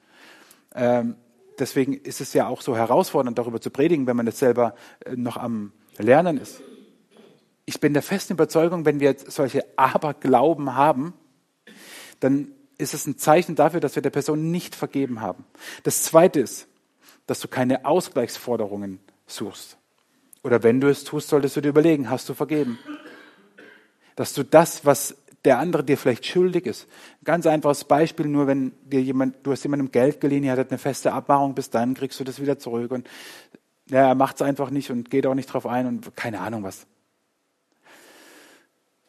Ähm, 0.75 1.17
deswegen 1.59 1.95
ist 1.95 2.21
es 2.21 2.35
ja 2.35 2.49
auch 2.49 2.61
so 2.61 2.77
herausfordernd, 2.77 3.39
darüber 3.39 3.63
zu 3.63 3.71
predigen, 3.71 4.07
wenn 4.07 4.17
man 4.17 4.27
das 4.27 4.39
selber 4.39 4.75
äh, 5.07 5.17
noch 5.17 5.39
am 5.39 5.73
Lernen 5.97 6.37
ist. 6.37 6.61
Ich 7.71 7.79
bin 7.79 7.93
der 7.93 8.03
festen 8.03 8.33
Überzeugung, 8.33 8.85
wenn 8.85 8.99
wir 8.99 9.15
solche 9.29 9.65
Aberglauben 9.77 10.75
haben, 10.75 11.15
dann 12.19 12.49
ist 12.79 12.95
es 12.95 13.07
ein 13.07 13.17
Zeichen 13.17 13.55
dafür, 13.55 13.79
dass 13.79 13.95
wir 13.95 14.03
der 14.03 14.11
Person 14.11 14.51
nicht 14.51 14.75
vergeben 14.75 15.21
haben. 15.21 15.45
Das 15.85 16.03
Zweite 16.03 16.41
ist, 16.41 16.67
dass 17.29 17.39
du 17.39 17.47
keine 17.47 17.85
Ausgleichsforderungen 17.85 18.99
suchst. 19.29 19.79
Oder 20.43 20.65
wenn 20.65 20.81
du 20.81 20.89
es 20.89 21.05
tust, 21.05 21.29
solltest 21.29 21.55
du 21.55 21.61
dir 21.61 21.69
überlegen, 21.69 22.11
hast 22.11 22.29
du 22.29 22.35
vergeben? 22.35 22.77
Dass 24.17 24.35
du 24.35 24.43
das, 24.43 24.85
was 24.85 25.15
der 25.45 25.61
andere 25.61 25.85
dir 25.85 25.97
vielleicht 25.97 26.27
schuldig 26.27 26.67
ist. 26.67 26.89
Ein 27.21 27.25
ganz 27.25 27.47
einfaches 27.47 27.85
Beispiel, 27.85 28.27
nur 28.27 28.49
wenn 28.49 28.73
dir 28.83 29.01
jemand, 29.01 29.47
du 29.47 29.53
hast 29.53 29.63
jemandem 29.63 29.93
Geld 29.93 30.21
geliehen, 30.21 30.43
er 30.43 30.57
hat 30.57 30.71
eine 30.71 30.79
feste 30.79 31.13
Abmachung, 31.13 31.55
bis 31.55 31.71
dann 31.71 31.95
kriegst 31.95 32.19
du 32.19 32.25
das 32.25 32.41
wieder 32.43 32.59
zurück 32.59 32.91
und 32.91 33.09
ja, 33.89 34.09
er 34.09 34.17
macht 34.17 34.35
es 34.35 34.43
einfach 34.43 34.71
nicht 34.71 34.91
und 34.91 35.09
geht 35.09 35.25
auch 35.25 35.37
nicht 35.37 35.47
drauf 35.47 35.67
ein 35.67 35.87
und 35.87 36.17
keine 36.17 36.41
Ahnung 36.41 36.65
was 36.65 36.89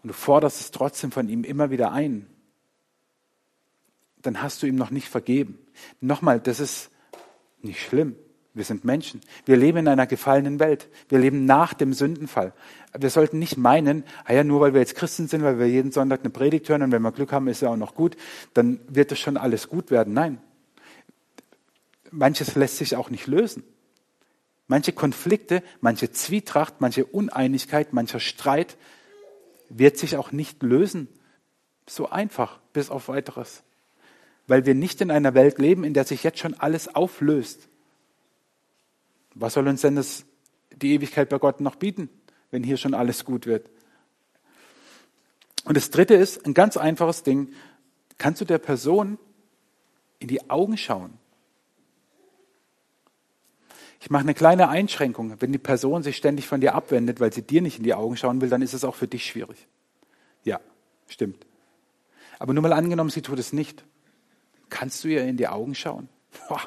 und 0.04 0.10
du 0.10 0.14
forderst 0.14 0.62
es 0.62 0.72
trotzdem 0.72 1.12
von 1.12 1.30
ihm 1.30 1.44
immer 1.44 1.70
wieder 1.70 1.92
ein, 1.92 2.28
dann 4.22 4.42
hast 4.42 4.62
du 4.62 4.68
ihm 4.68 4.76
noch 4.76 4.92
nicht 4.92 5.08
vergeben. 5.08 5.60
Nochmal, 6.00 6.40
das 6.40 6.60
ist 6.60 6.90
nicht 7.62 7.82
schlimm. 7.82 8.16
Wir 8.54 8.66
sind 8.66 8.84
Menschen. 8.84 9.22
Wir 9.46 9.56
leben 9.56 9.78
in 9.78 9.88
einer 9.88 10.08
gefallenen 10.08 10.60
Welt. 10.60 10.90
Wir 11.08 11.20
leben 11.20 11.46
nach 11.46 11.74
dem 11.74 11.94
Sündenfall. 11.94 12.54
Wir 12.98 13.10
sollten 13.10 13.40
nicht 13.40 13.58
meinen, 13.58 14.04
ah 14.26 14.34
ja, 14.34 14.44
nur 14.44 14.60
weil 14.60 14.74
wir 14.74 14.82
jetzt 14.82 14.96
Christen 14.96 15.28
sind, 15.28 15.42
weil 15.44 15.58
wir 15.58 15.70
jeden 15.70 15.94
Sonntag 15.94 16.20
eine 16.20 16.32
Predigt 16.32 16.68
hören 16.68 16.82
und 16.82 16.92
wenn 16.92 17.02
wir 17.02 17.14
Glück 17.14 17.32
haben, 17.32 17.48
ist 17.48 17.62
ja 17.62 17.70
auch 17.70 17.78
noch 17.78 17.96
gut, 17.96 18.18
dann 18.54 18.82
wird 18.90 19.12
das 19.12 19.20
schon 19.20 19.38
alles 19.38 19.70
gut 19.70 19.90
werden. 19.90 20.14
Nein. 20.14 20.42
Manches 22.12 22.56
lässt 22.56 22.78
sich 22.78 22.98
auch 22.98 23.10
nicht 23.10 23.26
lösen. 23.28 23.64
Manche 24.68 24.92
Konflikte, 24.92 25.64
manche 25.80 26.12
Zwietracht, 26.12 26.82
manche 26.82 27.06
Uneinigkeit, 27.06 27.94
mancher 27.94 28.20
Streit 28.20 28.78
wird 29.78 29.98
sich 29.98 30.18
auch 30.18 30.32
nicht 30.32 30.62
lösen. 30.64 31.08
So 31.88 32.10
einfach, 32.10 32.60
bis 32.74 32.90
auf 32.90 33.08
weiteres. 33.08 33.64
Weil 34.48 34.66
wir 34.66 34.76
nicht 34.76 35.02
in 35.02 35.12
einer 35.12 35.34
Welt 35.34 35.60
leben, 35.60 35.84
in 35.84 35.94
der 35.94 36.04
sich 36.04 36.24
jetzt 36.24 36.40
schon 36.40 36.54
alles 36.54 36.94
auflöst. 36.94 37.68
Was 39.34 39.54
soll 39.54 39.68
uns 39.68 39.82
denn 39.82 39.96
das, 39.96 40.26
die 40.76 40.94
Ewigkeit 40.94 41.30
bei 41.30 41.38
Gott 41.38 41.62
noch 41.62 41.76
bieten, 41.76 42.10
wenn 42.52 42.64
hier 42.64 42.78
schon 42.78 42.94
alles 42.94 43.24
gut 43.24 43.46
wird? 43.46 43.70
Und 45.64 45.78
das 45.78 45.90
dritte 45.90 46.16
ist 46.16 46.46
ein 46.46 46.54
ganz 46.54 46.76
einfaches 46.76 47.24
Ding. 47.24 47.54
Kannst 48.18 48.42
du 48.42 48.46
der 48.46 48.58
Person 48.58 49.18
in 50.20 50.28
die 50.28 50.50
Augen 50.50 50.78
schauen? 50.78 51.18
Ich 54.02 54.10
mache 54.10 54.24
eine 54.24 54.34
kleine 54.34 54.68
Einschränkung. 54.68 55.36
Wenn 55.40 55.52
die 55.52 55.60
Person 55.60 56.02
sich 56.02 56.18
ständig 56.18 56.48
von 56.48 56.60
dir 56.60 56.74
abwendet, 56.74 57.20
weil 57.20 57.32
sie 57.32 57.44
dir 57.44 57.62
nicht 57.62 57.78
in 57.78 57.84
die 57.84 57.94
Augen 57.94 58.18
schauen 58.18 58.42
will, 58.42 58.50
dann 58.50 58.64
ist 58.64 58.74
es 58.74 58.84
auch 58.84 58.96
für 58.96 59.08
dich 59.08 59.26
schwierig. 59.26 59.68
Ja, 60.44 60.60
stimmt. 61.08 61.46
Aber 62.40 62.54
nur 62.54 62.64
mal 62.64 62.74
angenommen, 62.74 63.12
sie 63.12 63.22
tut 63.22 63.38
es 63.38 63.54
nicht. 63.54 63.84
Kannst 64.70 65.04
du 65.04 65.10
ihr 65.10 65.24
in 65.24 65.38
die 65.38 65.48
Augen 65.48 65.76
schauen? 65.76 66.10
Boah, 66.48 66.62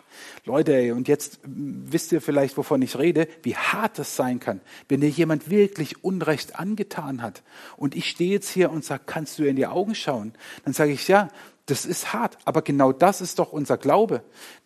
Leute, 0.45 0.75
ey, 0.75 0.93
und 0.93 1.09
jetzt 1.09 1.41
wisst 1.43 2.13
ihr 2.13 2.21
vielleicht, 2.21 2.57
wovon 2.57 2.83
ich 2.83 2.99
rede, 2.99 3.27
wie 3.43 3.57
hart 3.57 3.99
es 3.99 4.15
sein 4.15 4.39
kann, 4.39 4.61
wenn 4.89 5.01
dir 5.01 5.09
jemand 5.09 5.51
wirklich 5.51 6.05
Unrecht 6.05 6.61
angetan 6.61 7.23
hat. 7.23 7.43
Und 7.77 7.97
ich 7.97 8.11
stehe 8.11 8.31
jetzt 8.31 8.51
hier 8.51 8.71
und 8.71 8.85
sage, 8.85 9.05
kannst 9.07 9.39
du 9.39 9.43
ihr 9.43 9.51
in 9.51 9.57
die 9.57 9.67
Augen 9.67 9.95
schauen? 9.95 10.35
Dann 10.65 10.75
sage 10.75 10.93
ich, 10.93 11.09
ja, 11.09 11.29
das 11.67 11.87
ist 11.87 12.13
hart, 12.13 12.37
aber 12.45 12.63
genau 12.63 12.93
das 12.93 13.21
ist 13.21 13.39
doch 13.39 13.53
unser 13.53 13.79
Glaube. 13.79 14.23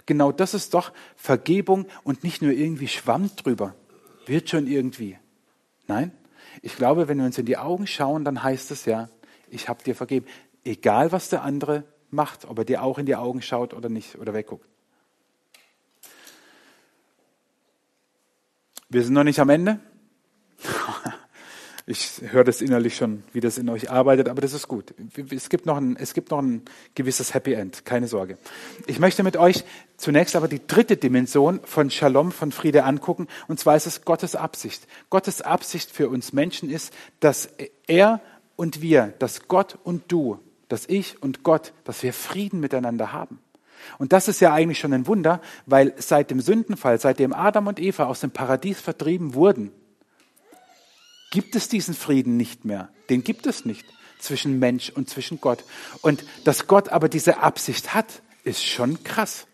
Genau 0.07 0.33
das 0.33 0.55
ist 0.55 0.75
doch 0.75 0.93
Vergebung 1.17 1.87
und 2.03 2.25
nicht 2.25 2.43
nur 2.43 2.53
irgendwie 2.53 2.89
Schwamm 2.89 3.31
drüber. 3.37 3.75
Wird 4.27 4.51
schon 4.51 4.67
irgendwie. 4.67 5.19
Nein, 5.87 6.13
ich 6.61 6.77
glaube, 6.77 7.09
wenn 7.09 7.19
wir 7.19 7.25
uns 7.25 7.39
in 7.39 7.47
die 7.47 7.57
Augen 7.57 7.87
schauen, 7.87 8.25
dann 8.25 8.43
heißt 8.43 8.71
es 8.73 8.85
ja, 8.85 9.09
ich 9.49 9.69
habe 9.69 9.83
dir 9.85 9.95
vergeben. 9.95 10.27
Egal, 10.65 11.13
was 11.13 11.29
der 11.29 11.43
andere 11.43 11.85
macht, 12.11 12.47
ob 12.47 12.59
er 12.59 12.65
dir 12.65 12.83
auch 12.83 12.99
in 12.99 13.07
die 13.07 13.17
Augen 13.17 13.43
schaut 13.43 13.75
oder 13.75 13.89
nicht 13.89 14.19
oder 14.19 14.35
wegguckt. 14.35 14.69
Wir 18.89 19.05
sind 19.05 19.15
noch 19.15 19.25
nicht 19.25 19.39
am 19.39 19.51
Ende. 19.51 19.81
Ich 21.91 22.21
höre 22.21 22.45
das 22.45 22.61
innerlich 22.61 22.97
schon, 22.97 23.23
wie 23.33 23.41
das 23.41 23.57
in 23.57 23.71
euch 23.71 23.91
arbeitet, 23.91 24.29
aber 24.29 24.43
das 24.43 24.53
ist 24.53 24.69
gut. 24.69 24.93
Es 25.31 25.49
gibt 25.49 25.65
noch 25.65 25.79
ein, 25.79 25.97
es 25.97 26.13
gibt 26.13 26.31
noch 26.31 26.43
ein 26.43 26.61
gewisses 26.95 27.33
Happy 27.33 27.55
End, 27.55 27.87
keine 27.87 28.09
Sorge. 28.09 28.37
Ich 28.87 28.99
möchte 28.99 29.23
mit 29.23 29.39
euch 29.39 29.65
zunächst 29.97 30.37
aber 30.37 30.49
die 30.49 30.61
dritte 30.67 30.99
Dimension 30.99 31.61
von 31.65 31.91
Shalom, 31.91 32.31
von 32.31 32.53
Friede 32.53 32.85
angucken, 32.85 33.27
und 33.47 33.59
zwar 33.59 33.75
ist 33.75 33.87
es 33.87 34.05
Gottes 34.05 34.37
Absicht. 34.37 34.87
Gottes 35.09 35.41
Absicht 35.41 35.91
für 35.91 36.11
uns 36.11 36.35
Menschen 36.35 36.69
ist, 36.69 36.93
dass 37.21 37.49
er 37.87 38.21
und 38.57 38.83
wir, 38.83 39.15
dass 39.19 39.49
Gott 39.49 39.79
und 39.83 40.13
du, 40.13 40.39
dass 40.69 40.85
ich 40.91 41.23
und 41.23 41.43
Gott, 41.43 41.73
dass 41.85 42.03
wir 42.03 42.13
Frieden 42.13 42.61
miteinander 42.61 43.15
haben. 43.15 43.39
Und 43.97 44.13
das 44.13 44.29
ist 44.29 44.41
ja 44.41 44.53
eigentlich 44.53 44.79
schon 44.79 44.93
ein 44.93 45.07
Wunder, 45.07 45.41
weil 45.65 45.95
seit 45.97 46.31
dem 46.31 46.43
Sündenfall, 46.43 47.01
seitdem 47.01 47.33
Adam 47.33 47.67
und 47.67 47.81
Eva 47.81 48.05
aus 48.05 48.21
dem 48.21 48.31
Paradies 48.31 48.79
vertrieben 48.79 49.33
wurden, 49.33 49.73
gibt 51.31 51.57
es 51.57 51.69
diesen 51.69 51.95
Frieden 51.95 52.37
nicht 52.37 52.65
mehr. 52.65 52.89
Den 53.11 53.25
gibt 53.25 53.47
es 53.47 53.65
nicht 53.65 53.87
zwischen 54.19 54.59
Mensch 54.59 54.91
und 54.91 55.09
zwischen 55.09 55.41
Gott. 55.41 55.65
Und 56.03 56.25
dass 56.45 56.67
Gott 56.67 56.89
aber 56.89 57.09
diese 57.09 57.39
Absicht 57.39 57.95
hat, 57.95 58.23
ist 58.45 58.65
schon 58.65 59.03
krass. 59.05 59.47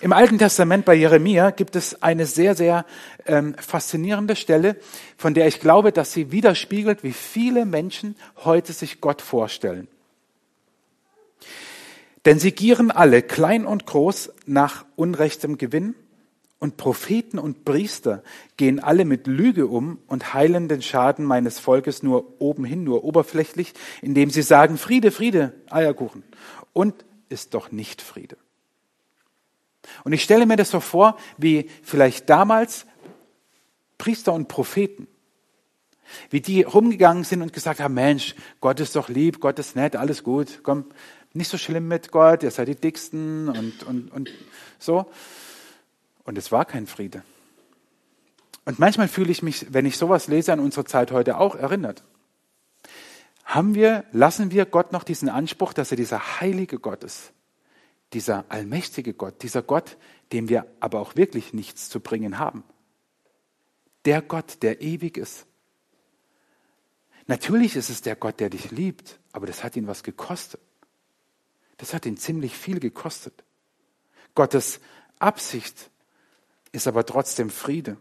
Im 0.00 0.12
Alten 0.12 0.38
Testament 0.38 0.84
bei 0.84 0.94
Jeremia 0.94 1.50
gibt 1.50 1.76
es 1.76 2.02
eine 2.02 2.26
sehr, 2.26 2.54
sehr 2.54 2.84
ähm, 3.26 3.54
faszinierende 3.54 4.36
Stelle, 4.36 4.76
von 5.16 5.34
der 5.34 5.46
ich 5.46 5.60
glaube, 5.60 5.92
dass 5.92 6.12
sie 6.12 6.32
widerspiegelt, 6.32 7.02
wie 7.02 7.12
viele 7.12 7.66
Menschen 7.66 8.16
heute 8.44 8.72
sich 8.72 9.00
Gott 9.00 9.22
vorstellen. 9.22 9.88
Denn 12.24 12.40
sie 12.40 12.52
gieren 12.52 12.90
alle, 12.90 13.22
klein 13.22 13.64
und 13.64 13.86
groß, 13.86 14.32
nach 14.46 14.84
unrechtem 14.96 15.58
Gewinn 15.58 15.94
und 16.58 16.76
Propheten 16.76 17.38
und 17.38 17.64
Priester 17.64 18.22
gehen 18.56 18.80
alle 18.80 19.04
mit 19.04 19.26
Lüge 19.26 19.66
um 19.66 19.98
und 20.06 20.32
heilen 20.32 20.68
den 20.68 20.80
Schaden 20.80 21.24
meines 21.24 21.58
Volkes 21.58 22.02
nur 22.02 22.40
obenhin, 22.40 22.82
nur 22.82 23.04
oberflächlich, 23.04 23.74
indem 24.00 24.30
sie 24.30 24.42
sagen, 24.42 24.78
Friede, 24.78 25.10
Friede, 25.10 25.52
Eierkuchen. 25.70 26.24
Und 26.72 27.04
ist 27.28 27.54
doch 27.54 27.72
nicht 27.72 28.00
Friede. 28.00 28.36
Und 30.04 30.12
ich 30.12 30.22
stelle 30.22 30.46
mir 30.46 30.56
das 30.56 30.70
so 30.70 30.80
vor, 30.80 31.16
wie 31.36 31.70
vielleicht 31.82 32.28
damals 32.30 32.86
Priester 33.98 34.32
und 34.32 34.48
Propheten, 34.48 35.06
wie 36.30 36.40
die 36.40 36.62
rumgegangen 36.62 37.24
sind 37.24 37.42
und 37.42 37.52
gesagt 37.52 37.80
haben, 37.80 37.94
Mensch, 37.94 38.34
Gott 38.60 38.80
ist 38.80 38.96
doch 38.96 39.08
lieb, 39.08 39.40
Gott 39.40 39.58
ist 39.58 39.76
nett, 39.76 39.96
alles 39.96 40.22
gut, 40.22 40.60
komm, 40.62 40.86
nicht 41.32 41.50
so 41.50 41.58
schlimm 41.58 41.88
mit 41.88 42.10
Gott, 42.12 42.42
ihr 42.42 42.50
seid 42.50 42.68
die 42.68 42.74
Dicksten 42.74 43.48
und, 43.48 43.82
und, 43.82 44.10
und 44.10 44.30
so. 44.78 45.06
Und 46.26 46.36
es 46.36 46.52
war 46.52 46.64
kein 46.64 46.86
Friede. 46.86 47.22
Und 48.64 48.80
manchmal 48.80 49.06
fühle 49.06 49.30
ich 49.30 49.42
mich, 49.42 49.72
wenn 49.72 49.86
ich 49.86 49.96
sowas 49.96 50.26
lese, 50.26 50.52
an 50.52 50.60
unsere 50.60 50.84
Zeit 50.84 51.12
heute 51.12 51.38
auch 51.38 51.54
erinnert. 51.54 52.02
Haben 53.44 53.76
wir, 53.76 54.04
lassen 54.10 54.50
wir 54.50 54.66
Gott 54.66 54.90
noch 54.90 55.04
diesen 55.04 55.28
Anspruch, 55.28 55.72
dass 55.72 55.92
er 55.92 55.96
dieser 55.96 56.40
heilige 56.40 56.80
Gott 56.80 57.04
ist, 57.04 57.32
dieser 58.12 58.44
allmächtige 58.48 59.14
Gott, 59.14 59.44
dieser 59.44 59.62
Gott, 59.62 59.96
dem 60.32 60.48
wir 60.48 60.66
aber 60.80 60.98
auch 60.98 61.14
wirklich 61.14 61.52
nichts 61.52 61.88
zu 61.88 62.00
bringen 62.00 62.40
haben. 62.40 62.64
Der 64.04 64.20
Gott, 64.20 64.62
der 64.62 64.82
ewig 64.82 65.16
ist. 65.16 65.46
Natürlich 67.28 67.76
ist 67.76 67.88
es 67.88 68.02
der 68.02 68.16
Gott, 68.16 68.40
der 68.40 68.50
dich 68.50 68.72
liebt, 68.72 69.20
aber 69.30 69.46
das 69.46 69.62
hat 69.62 69.76
ihn 69.76 69.86
was 69.86 70.02
gekostet. 70.02 70.60
Das 71.76 71.94
hat 71.94 72.04
ihn 72.04 72.16
ziemlich 72.16 72.56
viel 72.56 72.80
gekostet. 72.80 73.44
Gottes 74.34 74.80
Absicht 75.20 75.90
ist 76.76 76.86
aber 76.86 77.04
trotzdem 77.04 77.50
Friede. 77.50 77.96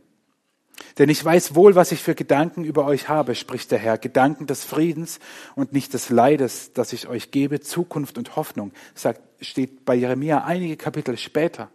Denn 0.97 1.09
ich 1.09 1.23
weiß 1.23 1.55
wohl, 1.55 1.75
was 1.75 1.91
ich 1.91 2.01
für 2.01 2.15
Gedanken 2.15 2.63
über 2.63 2.85
euch 2.85 3.09
habe, 3.09 3.35
spricht 3.35 3.71
der 3.71 3.79
Herr. 3.79 3.97
Gedanken 3.97 4.45
des 4.45 4.63
Friedens 4.63 5.19
und 5.55 5.73
nicht 5.73 5.93
des 5.93 6.09
Leides, 6.09 6.73
das 6.73 6.93
ich 6.93 7.07
euch 7.07 7.31
gebe, 7.31 7.61
Zukunft 7.61 8.17
und 8.17 8.35
Hoffnung, 8.35 8.71
sagt, 8.93 9.21
steht 9.41 9.85
bei 9.85 9.95
Jeremia 9.95 10.43
einige 10.43 10.77
Kapitel 10.77 11.17
später. 11.17 11.69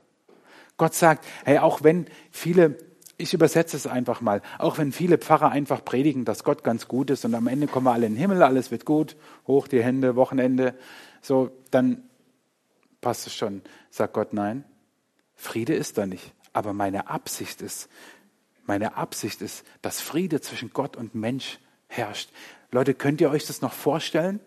Gott 0.76 0.94
sagt, 0.94 1.26
hey, 1.44 1.58
auch 1.58 1.82
wenn 1.82 2.06
viele, 2.30 2.76
ich 3.16 3.34
übersetze 3.34 3.76
es 3.76 3.86
einfach 3.86 4.20
mal, 4.20 4.42
auch 4.58 4.78
wenn 4.78 4.92
viele 4.92 5.18
Pfarrer 5.18 5.50
einfach 5.50 5.84
predigen, 5.84 6.24
dass 6.24 6.44
Gott 6.44 6.64
ganz 6.64 6.88
gut 6.88 7.10
ist 7.10 7.24
und 7.24 7.34
am 7.34 7.46
Ende 7.46 7.66
kommen 7.66 7.86
wir 7.86 7.92
alle 7.92 8.06
in 8.06 8.14
den 8.14 8.20
Himmel, 8.20 8.42
alles 8.42 8.70
wird 8.70 8.84
gut, 8.84 9.16
hoch 9.46 9.68
die 9.68 9.82
Hände, 9.82 10.16
Wochenende, 10.16 10.74
so, 11.20 11.50
dann 11.70 12.02
passt 13.00 13.26
es 13.26 13.34
schon. 13.34 13.62
Sagt 13.90 14.14
Gott, 14.14 14.32
nein, 14.32 14.64
Friede 15.34 15.74
ist 15.74 15.98
da 15.98 16.06
nicht. 16.06 16.34
Aber 16.52 16.72
meine 16.72 17.08
Absicht 17.08 17.62
ist, 17.62 17.88
meine 18.66 18.96
Absicht 18.96 19.42
ist, 19.42 19.64
dass 19.82 20.00
Friede 20.00 20.40
zwischen 20.40 20.72
Gott 20.72 20.96
und 20.96 21.14
Mensch 21.14 21.58
herrscht. 21.88 22.30
Leute, 22.70 22.94
könnt 22.94 23.20
ihr 23.20 23.30
euch 23.30 23.46
das 23.46 23.62
noch 23.62 23.72
vorstellen? 23.72 24.40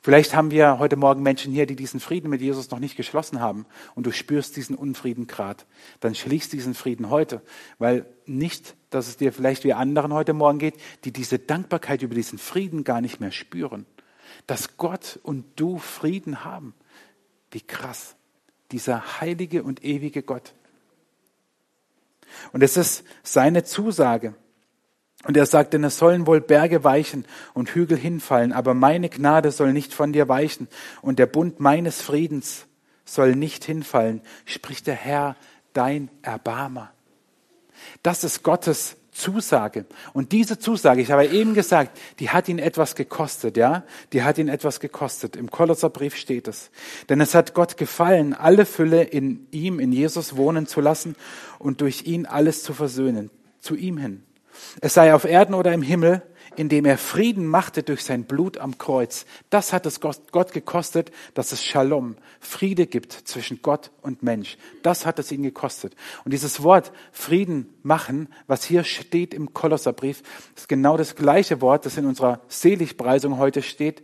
Vielleicht 0.00 0.34
haben 0.34 0.52
wir 0.52 0.78
heute 0.78 0.96
Morgen 0.96 1.22
Menschen 1.22 1.52
hier, 1.52 1.66
die 1.66 1.74
diesen 1.74 1.98
Frieden 1.98 2.30
mit 2.30 2.40
Jesus 2.40 2.70
noch 2.70 2.78
nicht 2.78 2.96
geschlossen 2.96 3.40
haben 3.40 3.66
und 3.94 4.06
du 4.06 4.12
spürst 4.12 4.56
diesen 4.56 4.76
Unfrieden 4.76 5.26
gerade. 5.26 5.64
Dann 5.98 6.14
schließ 6.14 6.48
diesen 6.50 6.74
Frieden 6.74 7.10
heute, 7.10 7.42
weil 7.78 8.06
nicht, 8.24 8.76
dass 8.90 9.08
es 9.08 9.16
dir 9.16 9.32
vielleicht 9.32 9.64
wie 9.64 9.72
anderen 9.72 10.12
heute 10.12 10.34
Morgen 10.34 10.60
geht, 10.60 10.76
die 11.04 11.12
diese 11.12 11.38
Dankbarkeit 11.38 12.02
über 12.02 12.14
diesen 12.14 12.38
Frieden 12.38 12.84
gar 12.84 13.00
nicht 13.00 13.20
mehr 13.20 13.32
spüren. 13.32 13.86
Dass 14.46 14.76
Gott 14.76 15.18
und 15.24 15.44
du 15.56 15.78
Frieden 15.78 16.44
haben. 16.44 16.74
Wie 17.50 17.60
krass 17.60 18.14
dieser 18.72 19.20
heilige 19.20 19.62
und 19.62 19.84
ewige 19.84 20.22
Gott. 20.22 20.54
Und 22.52 22.62
es 22.62 22.76
ist 22.76 23.04
seine 23.22 23.64
Zusage. 23.64 24.34
Und 25.24 25.36
er 25.36 25.46
sagt, 25.46 25.72
denn 25.72 25.82
es 25.82 25.98
sollen 25.98 26.26
wohl 26.26 26.40
Berge 26.40 26.84
weichen 26.84 27.24
und 27.52 27.70
Hügel 27.70 27.98
hinfallen, 27.98 28.52
aber 28.52 28.74
meine 28.74 29.08
Gnade 29.08 29.50
soll 29.50 29.72
nicht 29.72 29.92
von 29.92 30.12
dir 30.12 30.28
weichen 30.28 30.68
und 31.02 31.18
der 31.18 31.26
Bund 31.26 31.58
meines 31.58 32.02
Friedens 32.02 32.66
soll 33.04 33.34
nicht 33.34 33.64
hinfallen, 33.64 34.20
spricht 34.44 34.86
der 34.86 34.94
Herr, 34.94 35.36
dein 35.72 36.10
Erbarmer. 36.22 36.92
Das 38.02 38.22
ist 38.22 38.42
Gottes 38.42 38.96
Zusage. 39.18 39.84
Und 40.12 40.32
diese 40.32 40.58
Zusage, 40.58 41.02
ich 41.02 41.10
habe 41.10 41.26
eben 41.26 41.52
gesagt, 41.54 41.98
die 42.20 42.30
hat 42.30 42.48
ihn 42.48 42.58
etwas 42.58 42.94
gekostet, 42.94 43.56
ja? 43.56 43.84
Die 44.12 44.22
hat 44.22 44.38
ihn 44.38 44.48
etwas 44.48 44.80
gekostet. 44.80 45.36
Im 45.36 45.50
Kolosserbrief 45.50 46.16
steht 46.16 46.48
es. 46.48 46.70
Denn 47.08 47.20
es 47.20 47.34
hat 47.34 47.52
Gott 47.52 47.76
gefallen, 47.76 48.32
alle 48.32 48.64
Fülle 48.64 49.02
in 49.02 49.46
ihm, 49.50 49.80
in 49.80 49.92
Jesus 49.92 50.36
wohnen 50.36 50.66
zu 50.66 50.80
lassen 50.80 51.16
und 51.58 51.80
durch 51.80 52.06
ihn 52.06 52.26
alles 52.26 52.62
zu 52.62 52.72
versöhnen, 52.72 53.30
zu 53.60 53.74
ihm 53.74 53.98
hin. 53.98 54.22
Es 54.80 54.94
sei 54.94 55.14
auf 55.14 55.24
Erden 55.24 55.54
oder 55.54 55.72
im 55.72 55.82
Himmel, 55.82 56.22
indem 56.58 56.86
er 56.86 56.98
Frieden 56.98 57.46
machte 57.46 57.84
durch 57.84 58.02
sein 58.02 58.24
Blut 58.24 58.58
am 58.58 58.78
Kreuz. 58.78 59.26
Das 59.48 59.72
hat 59.72 59.86
es 59.86 60.00
Gott 60.00 60.52
gekostet, 60.52 61.12
dass 61.34 61.52
es 61.52 61.64
Shalom, 61.64 62.16
Friede 62.40 62.86
gibt 62.86 63.12
zwischen 63.12 63.62
Gott 63.62 63.92
und 64.02 64.24
Mensch. 64.24 64.58
Das 64.82 65.06
hat 65.06 65.20
es 65.20 65.30
ihn 65.30 65.44
gekostet. 65.44 65.94
Und 66.24 66.32
dieses 66.32 66.62
Wort 66.64 66.92
Frieden 67.12 67.72
machen, 67.84 68.28
was 68.48 68.64
hier 68.64 68.82
steht 68.82 69.34
im 69.34 69.54
Kolosserbrief, 69.54 70.22
ist 70.56 70.68
genau 70.68 70.96
das 70.96 71.14
gleiche 71.14 71.60
Wort, 71.60 71.86
das 71.86 71.96
in 71.96 72.06
unserer 72.06 72.40
Seligpreisung 72.48 73.38
heute 73.38 73.62
steht. 73.62 74.02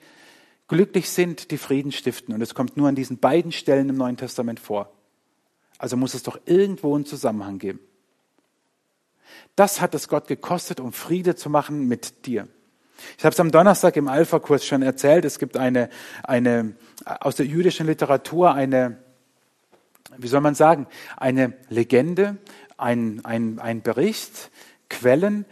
Glücklich 0.68 1.10
sind, 1.10 1.50
die 1.50 1.58
Frieden 1.58 1.90
stiften. 1.90 2.32
Und 2.34 2.40
es 2.40 2.54
kommt 2.54 2.76
nur 2.76 2.88
an 2.88 2.94
diesen 2.94 3.18
beiden 3.18 3.50
Stellen 3.50 3.88
im 3.88 3.96
Neuen 3.96 4.16
Testament 4.16 4.60
vor. 4.60 4.92
Also 5.78 5.96
muss 5.96 6.14
es 6.14 6.22
doch 6.22 6.38
irgendwo 6.46 6.94
einen 6.94 7.04
Zusammenhang 7.04 7.58
geben. 7.58 7.80
Das 9.56 9.80
hat 9.80 9.94
es 9.94 10.08
Gott 10.08 10.26
gekostet, 10.26 10.80
um 10.80 10.92
Friede 10.92 11.36
zu 11.36 11.48
machen 11.48 11.86
mit 11.86 12.26
dir. 12.26 12.48
Ich 13.18 13.24
habe 13.24 13.32
es 13.32 13.40
am 13.40 13.50
Donnerstag 13.50 13.96
im 13.96 14.08
Alpha-Kurs 14.08 14.64
schon 14.64 14.82
erzählt. 14.82 15.24
Es 15.24 15.38
gibt 15.38 15.56
eine, 15.56 15.90
eine, 16.22 16.74
aus 17.04 17.36
der 17.36 17.46
jüdischen 17.46 17.86
Literatur 17.86 18.54
eine, 18.54 18.98
wie 20.16 20.28
soll 20.28 20.40
man 20.40 20.54
sagen, 20.54 20.86
eine 21.16 21.54
Legende, 21.68 22.36
ein, 22.76 23.20
ein, 23.24 23.58
ein 23.58 23.82
Bericht, 23.82 24.50
Quellen, 24.88 25.44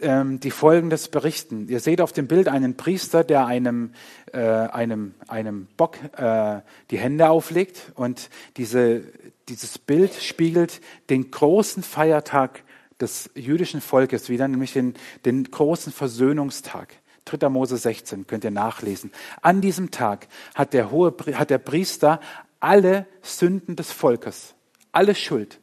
ähm, 0.00 0.40
die 0.40 0.50
Folgendes 0.50 1.08
berichten. 1.08 1.68
Ihr 1.68 1.80
seht 1.80 2.00
auf 2.00 2.12
dem 2.12 2.26
Bild 2.26 2.48
einen 2.48 2.76
Priester, 2.76 3.24
der 3.24 3.46
einem, 3.46 3.92
äh, 4.32 4.40
einem, 4.40 5.14
einem 5.28 5.68
Bock 5.76 5.98
äh, 6.16 6.60
die 6.90 6.98
Hände 6.98 7.30
auflegt 7.30 7.92
und 7.94 8.28
diese, 8.56 9.02
dieses 9.48 9.78
Bild 9.78 10.14
spiegelt 10.14 10.80
den 11.08 11.30
großen 11.30 11.82
Feiertag 11.82 12.62
des 13.00 13.30
jüdischen 13.34 13.80
Volkes 13.80 14.28
wieder, 14.28 14.48
nämlich 14.48 14.72
den, 14.72 14.94
den 15.24 15.44
großen 15.44 15.92
Versöhnungstag. 15.92 16.94
3. 17.26 17.48
Mose 17.48 17.76
16 17.76 18.26
könnt 18.26 18.44
ihr 18.44 18.50
nachlesen. 18.50 19.10
An 19.42 19.60
diesem 19.60 19.90
Tag 19.90 20.28
hat 20.54 20.72
der, 20.72 20.90
hohe, 20.90 21.14
hat 21.34 21.50
der 21.50 21.58
Priester 21.58 22.20
alle 22.60 23.06
Sünden 23.20 23.76
des 23.76 23.92
Volkes, 23.92 24.54
alle 24.92 25.14
Schuld, 25.14 25.60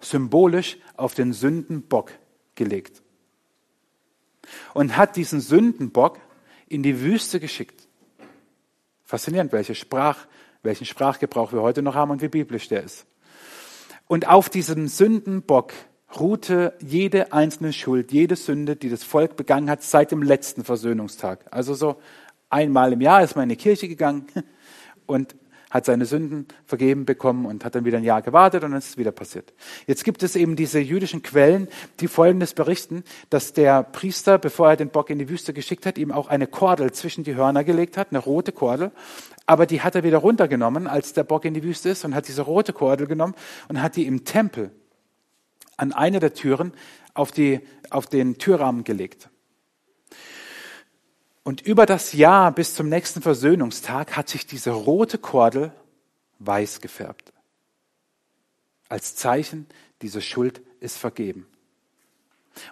symbolisch 0.00 0.76
auf 0.96 1.14
den 1.14 1.32
Sündenbock 1.32 2.12
gelegt. 2.54 3.02
Und 4.74 4.96
hat 4.96 5.16
diesen 5.16 5.40
Sündenbock 5.40 6.18
in 6.68 6.82
die 6.82 7.00
Wüste 7.00 7.40
geschickt. 7.40 7.88
Faszinierend, 9.04 9.52
welche 9.52 9.74
Sprach, 9.74 10.26
welchen 10.62 10.84
Sprachgebrauch 10.84 11.52
wir 11.52 11.62
heute 11.62 11.82
noch 11.82 11.94
haben 11.94 12.10
und 12.10 12.22
wie 12.22 12.28
biblisch 12.28 12.68
der 12.68 12.82
ist. 12.82 13.06
Und 14.06 14.28
auf 14.28 14.48
diesem 14.48 14.88
Sündenbock 14.88 15.72
ruhte 16.18 16.74
jede 16.80 17.32
einzelne 17.32 17.72
Schuld, 17.72 18.12
jede 18.12 18.36
Sünde, 18.36 18.76
die 18.76 18.88
das 18.88 19.04
Volk 19.04 19.36
begangen 19.36 19.68
hat, 19.68 19.82
seit 19.82 20.10
dem 20.10 20.22
letzten 20.22 20.64
Versöhnungstag. 20.64 21.46
Also 21.50 21.74
so 21.74 21.96
einmal 22.48 22.92
im 22.92 23.00
Jahr 23.00 23.22
ist 23.22 23.36
man 23.36 23.44
in 23.44 23.50
die 23.50 23.56
Kirche 23.56 23.88
gegangen 23.88 24.26
und 25.06 25.34
hat 25.70 25.84
seine 25.84 26.06
Sünden 26.06 26.46
vergeben 26.64 27.04
bekommen 27.04 27.44
und 27.44 27.62
hat 27.62 27.74
dann 27.74 27.84
wieder 27.84 27.98
ein 27.98 28.04
Jahr 28.04 28.22
gewartet 28.22 28.64
und 28.64 28.70
dann 28.70 28.78
ist 28.78 28.88
es 28.88 28.96
wieder 28.96 29.12
passiert. 29.12 29.52
Jetzt 29.86 30.02
gibt 30.02 30.22
es 30.22 30.34
eben 30.34 30.56
diese 30.56 30.78
jüdischen 30.78 31.22
Quellen, 31.22 31.68
die 32.00 32.08
Folgendes 32.08 32.54
berichten, 32.54 33.04
dass 33.28 33.52
der 33.52 33.82
Priester, 33.82 34.38
bevor 34.38 34.70
er 34.70 34.76
den 34.76 34.88
Bock 34.88 35.10
in 35.10 35.18
die 35.18 35.28
Wüste 35.28 35.52
geschickt 35.52 35.84
hat, 35.84 35.98
ihm 35.98 36.10
auch 36.10 36.28
eine 36.28 36.46
Kordel 36.46 36.92
zwischen 36.92 37.22
die 37.22 37.34
Hörner 37.34 37.64
gelegt 37.64 37.98
hat, 37.98 38.08
eine 38.10 38.18
rote 38.18 38.52
Kordel, 38.52 38.92
aber 39.44 39.66
die 39.66 39.82
hat 39.82 39.94
er 39.94 40.04
wieder 40.04 40.18
runtergenommen, 40.18 40.86
als 40.86 41.12
der 41.12 41.24
Bock 41.24 41.44
in 41.44 41.52
die 41.52 41.62
Wüste 41.62 41.90
ist 41.90 42.04
und 42.04 42.14
hat 42.14 42.28
diese 42.28 42.42
rote 42.42 42.72
Kordel 42.72 43.06
genommen 43.06 43.34
und 43.68 43.82
hat 43.82 43.96
die 43.96 44.06
im 44.06 44.24
Tempel 44.24 44.70
an 45.78 45.92
eine 45.92 46.20
der 46.20 46.34
Türen 46.34 46.74
auf, 47.14 47.32
die, 47.32 47.60
auf 47.88 48.06
den 48.06 48.36
Türrahmen 48.36 48.84
gelegt. 48.84 49.30
Und 51.42 51.62
über 51.62 51.86
das 51.86 52.12
Jahr 52.12 52.52
bis 52.52 52.74
zum 52.74 52.90
nächsten 52.90 53.22
Versöhnungstag 53.22 54.16
hat 54.16 54.28
sich 54.28 54.46
diese 54.46 54.70
rote 54.70 55.16
Kordel 55.16 55.72
weiß 56.40 56.82
gefärbt. 56.82 57.32
Als 58.90 59.16
Zeichen, 59.16 59.66
diese 60.02 60.20
Schuld 60.20 60.60
ist 60.80 60.98
vergeben. 60.98 61.46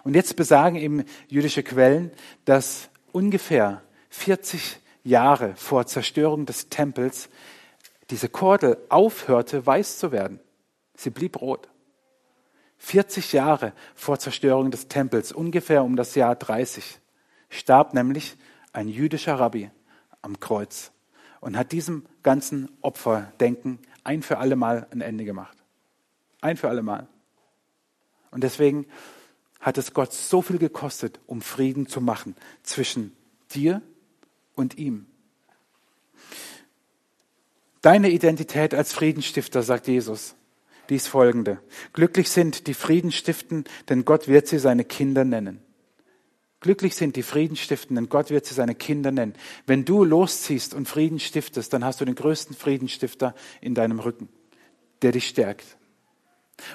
Und 0.03 0.15
jetzt 0.15 0.35
besagen 0.35 0.75
eben 0.75 1.05
jüdische 1.27 1.63
Quellen, 1.63 2.11
dass 2.45 2.89
ungefähr 3.11 3.81
40 4.09 4.79
Jahre 5.03 5.55
vor 5.55 5.87
Zerstörung 5.87 6.45
des 6.45 6.69
Tempels 6.69 7.29
diese 8.09 8.29
Kordel 8.29 8.77
aufhörte, 8.89 9.65
weiß 9.65 9.97
zu 9.97 10.11
werden. 10.11 10.39
Sie 10.95 11.09
blieb 11.09 11.41
rot. 11.41 11.67
40 12.77 13.33
Jahre 13.33 13.73
vor 13.95 14.19
Zerstörung 14.19 14.71
des 14.71 14.87
Tempels, 14.87 15.31
ungefähr 15.31 15.83
um 15.83 15.95
das 15.95 16.15
Jahr 16.15 16.35
30, 16.35 16.99
starb 17.49 17.93
nämlich 17.93 18.37
ein 18.73 18.87
jüdischer 18.87 19.39
Rabbi 19.39 19.71
am 20.21 20.39
Kreuz 20.39 20.91
und 21.41 21.57
hat 21.57 21.71
diesem 21.71 22.05
ganzen 22.23 22.69
Opferdenken 22.81 23.79
ein 24.03 24.21
für 24.21 24.37
alle 24.37 24.55
Mal 24.55 24.87
ein 24.91 25.01
Ende 25.01 25.25
gemacht. 25.25 25.57
Ein 26.41 26.57
für 26.57 26.69
alle 26.69 26.83
Mal. 26.83 27.07
Und 28.31 28.43
deswegen 28.43 28.85
hat 29.59 29.77
es 29.77 29.93
Gott 29.93 30.13
so 30.13 30.41
viel 30.41 30.59
gekostet, 30.59 31.19
um 31.25 31.41
Frieden 31.41 31.87
zu 31.87 31.99
machen 31.99 32.35
zwischen 32.63 33.15
dir 33.51 33.81
und 34.53 34.77
ihm. 34.77 35.07
Deine 37.81 38.09
Identität 38.09 38.73
als 38.73 38.93
Friedensstifter, 38.93 39.63
sagt 39.63 39.87
Jesus, 39.87 40.35
die 40.89 40.95
ist 40.95 41.07
folgende. 41.07 41.59
Glücklich 41.93 42.29
sind 42.29 42.67
die 42.67 42.73
Frieden 42.73 43.11
stiften, 43.11 43.65
denn 43.89 44.05
Gott 44.05 44.27
wird 44.27 44.47
sie 44.47 44.59
seine 44.59 44.85
Kinder 44.85 45.25
nennen. 45.25 45.61
Glücklich 46.59 46.95
sind 46.95 47.15
die 47.15 47.23
Friedensstiftenden, 47.23 48.09
Gott 48.09 48.31
wird 48.31 48.45
sie 48.45 48.55
seine 48.55 48.73
Kinder 48.73 49.11
nennen. 49.11 49.35
Wenn 49.67 49.85
du 49.85 50.03
losziehst 50.03 50.73
und 50.73 50.87
Frieden 50.87 51.19
stiftest, 51.19 51.71
dann 51.71 51.85
hast 51.85 52.01
du 52.01 52.05
den 52.05 52.15
größten 52.15 52.55
Friedenstifter 52.55 53.35
in 53.61 53.75
deinem 53.75 53.99
Rücken, 53.99 54.27
der 55.03 55.11
dich 55.11 55.27
stärkt. 55.27 55.77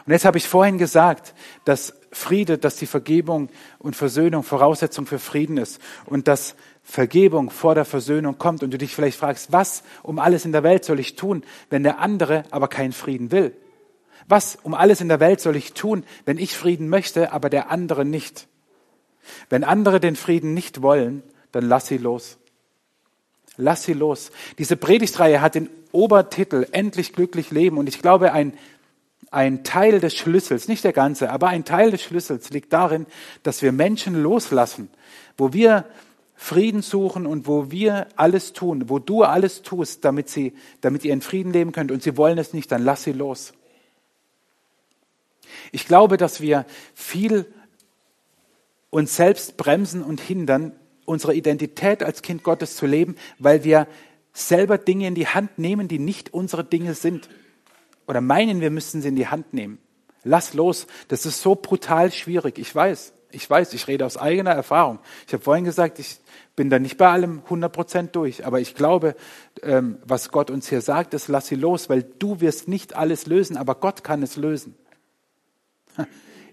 Und 0.07 0.13
jetzt 0.13 0.25
habe 0.25 0.39
ich 0.39 0.47
vorhin 0.47 0.79
gesagt, 0.79 1.35
dass 1.65 1.95
Friede, 2.13 2.59
dass 2.59 2.77
die 2.77 2.87
Vergebung 2.87 3.49
und 3.81 3.97
Versöhnung 3.97 4.45
Voraussetzung 4.45 5.07
für 5.07 5.19
Frieden 5.19 5.57
ist 5.57 5.81
und 6.07 6.29
dass 6.29 6.55
Vergebung 6.85 7.51
vor 7.51 7.75
der 7.75 7.85
Versöhnung 7.85 8.39
kommt 8.39 8.63
und 8.63 8.71
du 8.71 8.79
dich 8.79 8.95
vielleicht 8.95 9.19
fragst, 9.19 9.51
was 9.51 9.83
um 10.05 10.21
alles 10.21 10.45
in 10.45 10.53
der 10.53 10.63
Welt 10.63 10.85
soll 10.85 11.01
ich 11.01 11.17
tun, 11.17 11.43
wenn 11.71 11.83
der 11.83 11.99
andere 11.99 12.45
aber 12.51 12.69
keinen 12.69 12.93
Frieden 12.93 13.33
will? 13.33 13.57
Was 14.29 14.57
um 14.63 14.75
alles 14.75 15.01
in 15.01 15.09
der 15.09 15.21
Welt 15.21 15.41
soll 15.41 15.57
ich 15.57 15.73
tun, 15.73 16.05
wenn 16.25 16.39
ich 16.39 16.57
Frieden 16.57 16.89
möchte, 16.89 17.33
aber 17.33 17.51
der 17.51 17.71
andere 17.71 18.05
nicht? 18.05 18.49
Wenn 19.49 19.65
andere 19.65 20.01
den 20.01 20.17
Frieden 20.17 20.55
nicht 20.55 20.83
wollen, 20.83 21.23
dann 21.53 21.69
lass 21.69 21.87
sie 21.87 21.99
los. 21.99 22.39
Lass 23.57 23.85
sie 23.85 23.93
los. 23.93 24.31
Diese 24.59 24.77
Predigtreihe 24.77 25.41
hat 25.41 25.55
den 25.55 25.69
Obertitel 25.93 26.67
Endlich 26.73 27.13
glücklich 27.13 27.51
leben. 27.51 27.77
Und 27.77 27.89
ich 27.89 28.01
glaube, 28.01 28.33
ein, 28.33 28.55
ein 29.31 29.63
Teil 29.63 30.01
des 30.01 30.15
Schlüssels, 30.15 30.69
nicht 30.69 30.85
der 30.85 30.93
ganze, 30.93 31.31
aber 31.31 31.49
ein 31.49 31.65
Teil 31.65 31.91
des 31.91 32.03
Schlüssels 32.03 32.51
liegt 32.51 32.73
darin, 32.73 33.07
dass 33.43 33.63
wir 33.63 33.73
Menschen 33.73 34.23
loslassen, 34.23 34.89
wo 35.37 35.53
wir 35.53 35.85
Frieden 36.35 36.83
suchen 36.83 37.27
und 37.27 37.47
wo 37.47 37.71
wir 37.71 38.09
alles 38.17 38.53
tun, 38.53 38.89
wo 38.89 38.99
du 38.99 39.23
alles 39.23 39.63
tust, 39.63 40.05
damit, 40.05 40.29
sie, 40.29 40.55
damit 40.81 41.05
ihr 41.05 41.13
in 41.13 41.21
Frieden 41.21 41.53
leben 41.53 41.73
könnt 41.73 41.93
und 41.93 42.03
sie 42.03 42.17
wollen 42.17 42.39
es 42.39 42.53
nicht, 42.53 42.73
dann 42.73 42.85
lass 42.85 43.05
sie 43.05 43.13
los. 43.13 43.53
Ich 45.71 45.87
glaube, 45.87 46.17
dass 46.17 46.41
wir 46.41 46.67
viel 46.95 47.47
uns 48.91 49.17
selbst 49.17 49.57
bremsen 49.57 50.03
und 50.03 50.21
hindern, 50.21 50.73
unsere 51.05 51.35
Identität 51.35 52.03
als 52.03 52.23
Kind 52.23 52.43
Gottes 52.43 52.77
zu 52.77 52.87
leben, 52.87 53.17
weil 53.39 53.65
wir 53.65 53.87
selber 54.33 54.79
Dinge 54.79 55.07
in 55.07 55.15
die 55.15 55.27
Hand 55.27 55.59
nehmen, 55.59 55.89
die 55.89 55.99
nicht 55.99 56.33
unsere 56.33 56.65
Dinge 56.65 56.95
sind. 56.95 57.29
Oder 58.07 58.21
meinen, 58.21 58.61
wir 58.61 58.71
müssten 58.71 59.03
sie 59.03 59.09
in 59.09 59.17
die 59.17 59.29
Hand 59.29 59.55
nehmen. 59.55 59.79
Lass 60.25 60.55
los. 60.55 60.87
Das 61.09 61.27
ist 61.27 61.43
so 61.43 61.55
brutal 61.55 62.13
schwierig. 62.13 62.59
Ich 62.59 62.75
weiß. 62.75 63.13
Ich 63.31 63.49
weiß. 63.49 63.73
Ich 63.75 63.89
rede 63.89 64.07
aus 64.07 64.17
eigener 64.17 64.53
Erfahrung. 64.53 64.99
Ich 65.27 65.33
habe 65.33 65.43
vorhin 65.43 65.65
gesagt, 65.65 65.99
ich 65.99 66.19
bin 66.55 66.71
da 66.71 66.79
nicht 66.79 66.99
bei 66.99 67.09
allem 67.09 67.41
100 67.45 67.73
Prozent 67.73 68.17
durch. 68.17 68.47
Aber 68.47 68.61
ich 68.61 68.75
glaube, 68.75 69.17
ähm, 69.63 69.99
was 70.05 70.31
Gott 70.31 70.51
uns 70.51 70.69
hier 70.69 70.81
sagt, 70.81 71.15
ist, 71.15 71.29
lass 71.29 71.47
sie 71.47 71.57
los, 71.57 71.89
weil 71.89 72.03
du 72.03 72.41
wirst 72.41 72.69
nicht 72.69 72.95
alles 72.95 73.27
lösen, 73.27 73.57
aber 73.57 73.75
Gott 73.75 74.05
kann 74.05 74.23
es 74.23 74.37
lösen. 74.37 74.77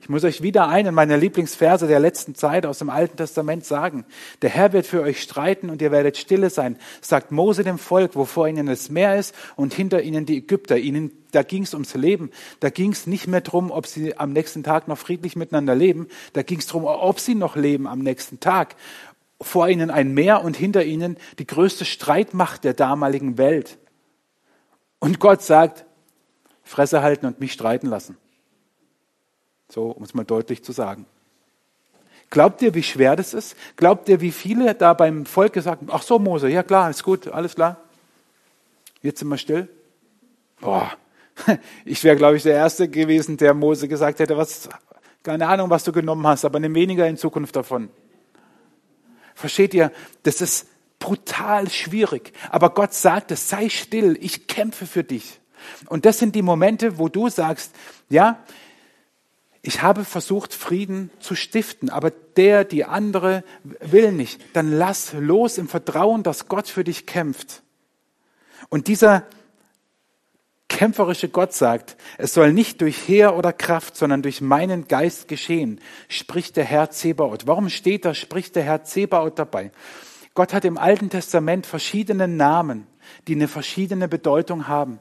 Ich 0.09 0.11
muss 0.11 0.23
euch 0.23 0.41
wieder 0.41 0.67
einen 0.69 0.95
meiner 0.95 1.17
Lieblingsverse 1.17 1.85
der 1.85 1.99
letzten 1.99 2.33
Zeit 2.33 2.65
aus 2.65 2.79
dem 2.79 2.89
Alten 2.89 3.17
Testament 3.17 3.63
sagen. 3.63 4.05
Der 4.41 4.49
Herr 4.49 4.73
wird 4.73 4.87
für 4.87 5.03
euch 5.03 5.21
streiten 5.21 5.69
und 5.69 5.83
ihr 5.83 5.91
werdet 5.91 6.17
stille 6.17 6.49
sein, 6.49 6.77
sagt 6.99 7.31
Mose 7.31 7.63
dem 7.63 7.77
Volk, 7.77 8.15
wo 8.15 8.25
vor 8.25 8.47
ihnen 8.47 8.65
das 8.65 8.89
Meer 8.89 9.17
ist 9.17 9.35
und 9.55 9.71
hinter 9.71 10.01
ihnen 10.01 10.25
die 10.25 10.37
Ägypter. 10.37 10.79
Ihnen, 10.79 11.11
da 11.31 11.43
ging 11.43 11.61
es 11.61 11.75
ums 11.75 11.93
Leben. 11.93 12.31
Da 12.59 12.71
ging 12.71 12.91
es 12.91 13.05
nicht 13.05 13.27
mehr 13.27 13.41
drum, 13.41 13.69
ob 13.69 13.85
sie 13.85 14.17
am 14.17 14.33
nächsten 14.33 14.63
Tag 14.63 14.87
noch 14.87 14.97
friedlich 14.97 15.35
miteinander 15.35 15.75
leben. 15.75 16.07
Da 16.33 16.41
ging 16.41 16.57
es 16.57 16.65
drum, 16.65 16.85
ob 16.85 17.19
sie 17.19 17.35
noch 17.35 17.55
leben 17.55 17.85
am 17.85 17.99
nächsten 17.99 18.39
Tag. 18.39 18.77
Vor 19.39 19.69
ihnen 19.69 19.91
ein 19.91 20.15
Meer 20.15 20.43
und 20.43 20.57
hinter 20.57 20.83
ihnen 20.83 21.17
die 21.37 21.45
größte 21.45 21.85
Streitmacht 21.85 22.63
der 22.63 22.73
damaligen 22.73 23.37
Welt. 23.37 23.77
Und 24.97 25.19
Gott 25.19 25.43
sagt, 25.43 25.85
Fresse 26.63 27.03
halten 27.03 27.27
und 27.27 27.39
mich 27.39 27.53
streiten 27.53 27.85
lassen. 27.85 28.17
So, 29.69 29.91
um 29.91 30.03
es 30.03 30.13
mal 30.13 30.23
deutlich 30.23 30.63
zu 30.63 30.71
sagen. 30.71 31.05
Glaubt 32.29 32.61
ihr, 32.61 32.75
wie 32.75 32.83
schwer 32.83 33.15
das 33.15 33.33
ist? 33.33 33.55
Glaubt 33.75 34.09
ihr, 34.09 34.21
wie 34.21 34.31
viele 34.31 34.75
da 34.75 34.93
beim 34.93 35.25
Volk 35.25 35.53
gesagt 35.53 35.81
haben, 35.81 35.89
ach 35.91 36.03
so, 36.03 36.19
Mose, 36.19 36.49
ja 36.49 36.63
klar, 36.63 36.89
ist 36.89 37.03
gut, 37.03 37.27
alles 37.27 37.55
klar. 37.55 37.77
Jetzt 39.01 39.19
sind 39.19 39.29
wir 39.29 39.37
still. 39.37 39.67
Boah, 40.59 40.91
ich 41.85 42.03
wäre, 42.03 42.15
glaube 42.15 42.37
ich, 42.37 42.43
der 42.43 42.55
Erste 42.55 42.87
gewesen, 42.87 43.37
der 43.37 43.53
Mose 43.53 43.87
gesagt 43.87 44.19
hätte, 44.19 44.37
was, 44.37 44.69
keine 45.23 45.47
Ahnung, 45.47 45.69
was 45.69 45.83
du 45.83 45.91
genommen 45.91 46.25
hast, 46.27 46.45
aber 46.45 46.59
nimm 46.59 46.75
weniger 46.75 47.07
in 47.07 47.17
Zukunft 47.17 47.55
davon. 47.55 47.89
Versteht 49.33 49.73
ihr? 49.73 49.91
Das 50.23 50.41
ist 50.41 50.67
brutal 50.99 51.69
schwierig. 51.69 52.33
Aber 52.51 52.71
Gott 52.71 52.93
sagt 52.93 53.31
es, 53.31 53.49
sei 53.49 53.69
still, 53.69 54.17
ich 54.19 54.47
kämpfe 54.47 54.85
für 54.85 55.03
dich. 55.03 55.39
Und 55.87 56.05
das 56.05 56.19
sind 56.19 56.35
die 56.35 56.41
Momente, 56.41 56.97
wo 56.97 57.07
du 57.09 57.29
sagst, 57.29 57.73
ja, 58.09 58.43
ich 59.69 59.83
habe 59.83 60.03
versucht, 60.03 60.55
Frieden 60.55 61.11
zu 61.19 61.35
stiften, 61.35 61.91
aber 61.91 62.09
der, 62.09 62.65
die 62.65 62.85
andere 62.85 63.43
will 63.61 64.11
nicht. 64.11 64.41
Dann 64.53 64.71
lass 64.71 65.13
los 65.13 65.59
im 65.59 65.67
Vertrauen, 65.67 66.23
dass 66.23 66.47
Gott 66.47 66.67
für 66.67 66.83
dich 66.83 67.05
kämpft. 67.05 67.61
Und 68.69 68.87
dieser 68.87 69.27
kämpferische 70.69 71.29
Gott 71.29 71.53
sagt, 71.53 71.97
es 72.17 72.33
soll 72.33 72.51
nicht 72.51 72.81
durch 72.81 73.07
Heer 73.07 73.35
oder 73.35 73.53
Kraft, 73.53 73.95
sondern 73.95 74.23
durch 74.23 74.41
meinen 74.41 74.87
Geist 74.87 75.27
geschehen, 75.27 75.79
spricht 76.07 76.57
der 76.57 76.65
Herr 76.65 76.89
Zebaoth. 76.89 77.45
Warum 77.45 77.69
steht 77.69 78.05
da, 78.05 78.15
spricht 78.15 78.55
der 78.55 78.63
Herr 78.63 78.83
Zebaoth 78.83 79.37
dabei? 79.37 79.71
Gott 80.33 80.51
hat 80.51 80.65
im 80.65 80.79
Alten 80.79 81.11
Testament 81.11 81.67
verschiedene 81.67 82.27
Namen, 82.27 82.87
die 83.27 83.35
eine 83.35 83.47
verschiedene 83.47 84.07
Bedeutung 84.07 84.67
haben. 84.67 84.97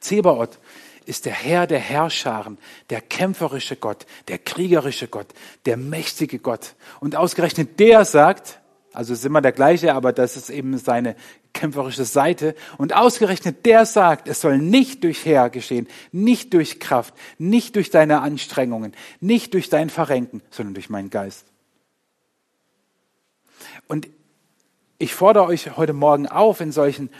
Zebaoth 0.00 0.58
ist 1.06 1.24
der 1.24 1.32
Herr 1.32 1.66
der 1.66 1.78
Herrscharen, 1.78 2.58
der 2.90 3.00
kämpferische 3.00 3.76
Gott, 3.76 4.06
der 4.28 4.38
kriegerische 4.38 5.08
Gott, 5.08 5.28
der 5.64 5.76
mächtige 5.76 6.38
Gott. 6.38 6.74
Und 7.00 7.16
ausgerechnet 7.16 7.78
der 7.80 8.04
sagt, 8.04 8.60
also 8.92 9.12
ist 9.12 9.24
immer 9.24 9.40
der 9.40 9.52
gleiche, 9.52 9.94
aber 9.94 10.12
das 10.12 10.36
ist 10.36 10.50
eben 10.50 10.76
seine 10.78 11.16
kämpferische 11.52 12.04
Seite. 12.04 12.54
Und 12.76 12.94
ausgerechnet 12.94 13.64
der 13.66 13.86
sagt, 13.86 14.26
es 14.28 14.40
soll 14.40 14.58
nicht 14.58 15.04
durch 15.04 15.24
Herr 15.24 15.50
geschehen, 15.50 15.86
nicht 16.12 16.52
durch 16.54 16.80
Kraft, 16.80 17.14
nicht 17.38 17.76
durch 17.76 17.90
deine 17.90 18.20
Anstrengungen, 18.20 18.94
nicht 19.20 19.54
durch 19.54 19.68
dein 19.68 19.90
Verrenken, 19.90 20.42
sondern 20.50 20.74
durch 20.74 20.90
meinen 20.90 21.10
Geist. 21.10 21.46
Und 23.86 24.08
ich 24.98 25.14
fordere 25.14 25.44
euch 25.44 25.76
heute 25.76 25.92
Morgen 25.92 26.26
auf, 26.26 26.60
in 26.60 26.72
solchen 26.72 27.10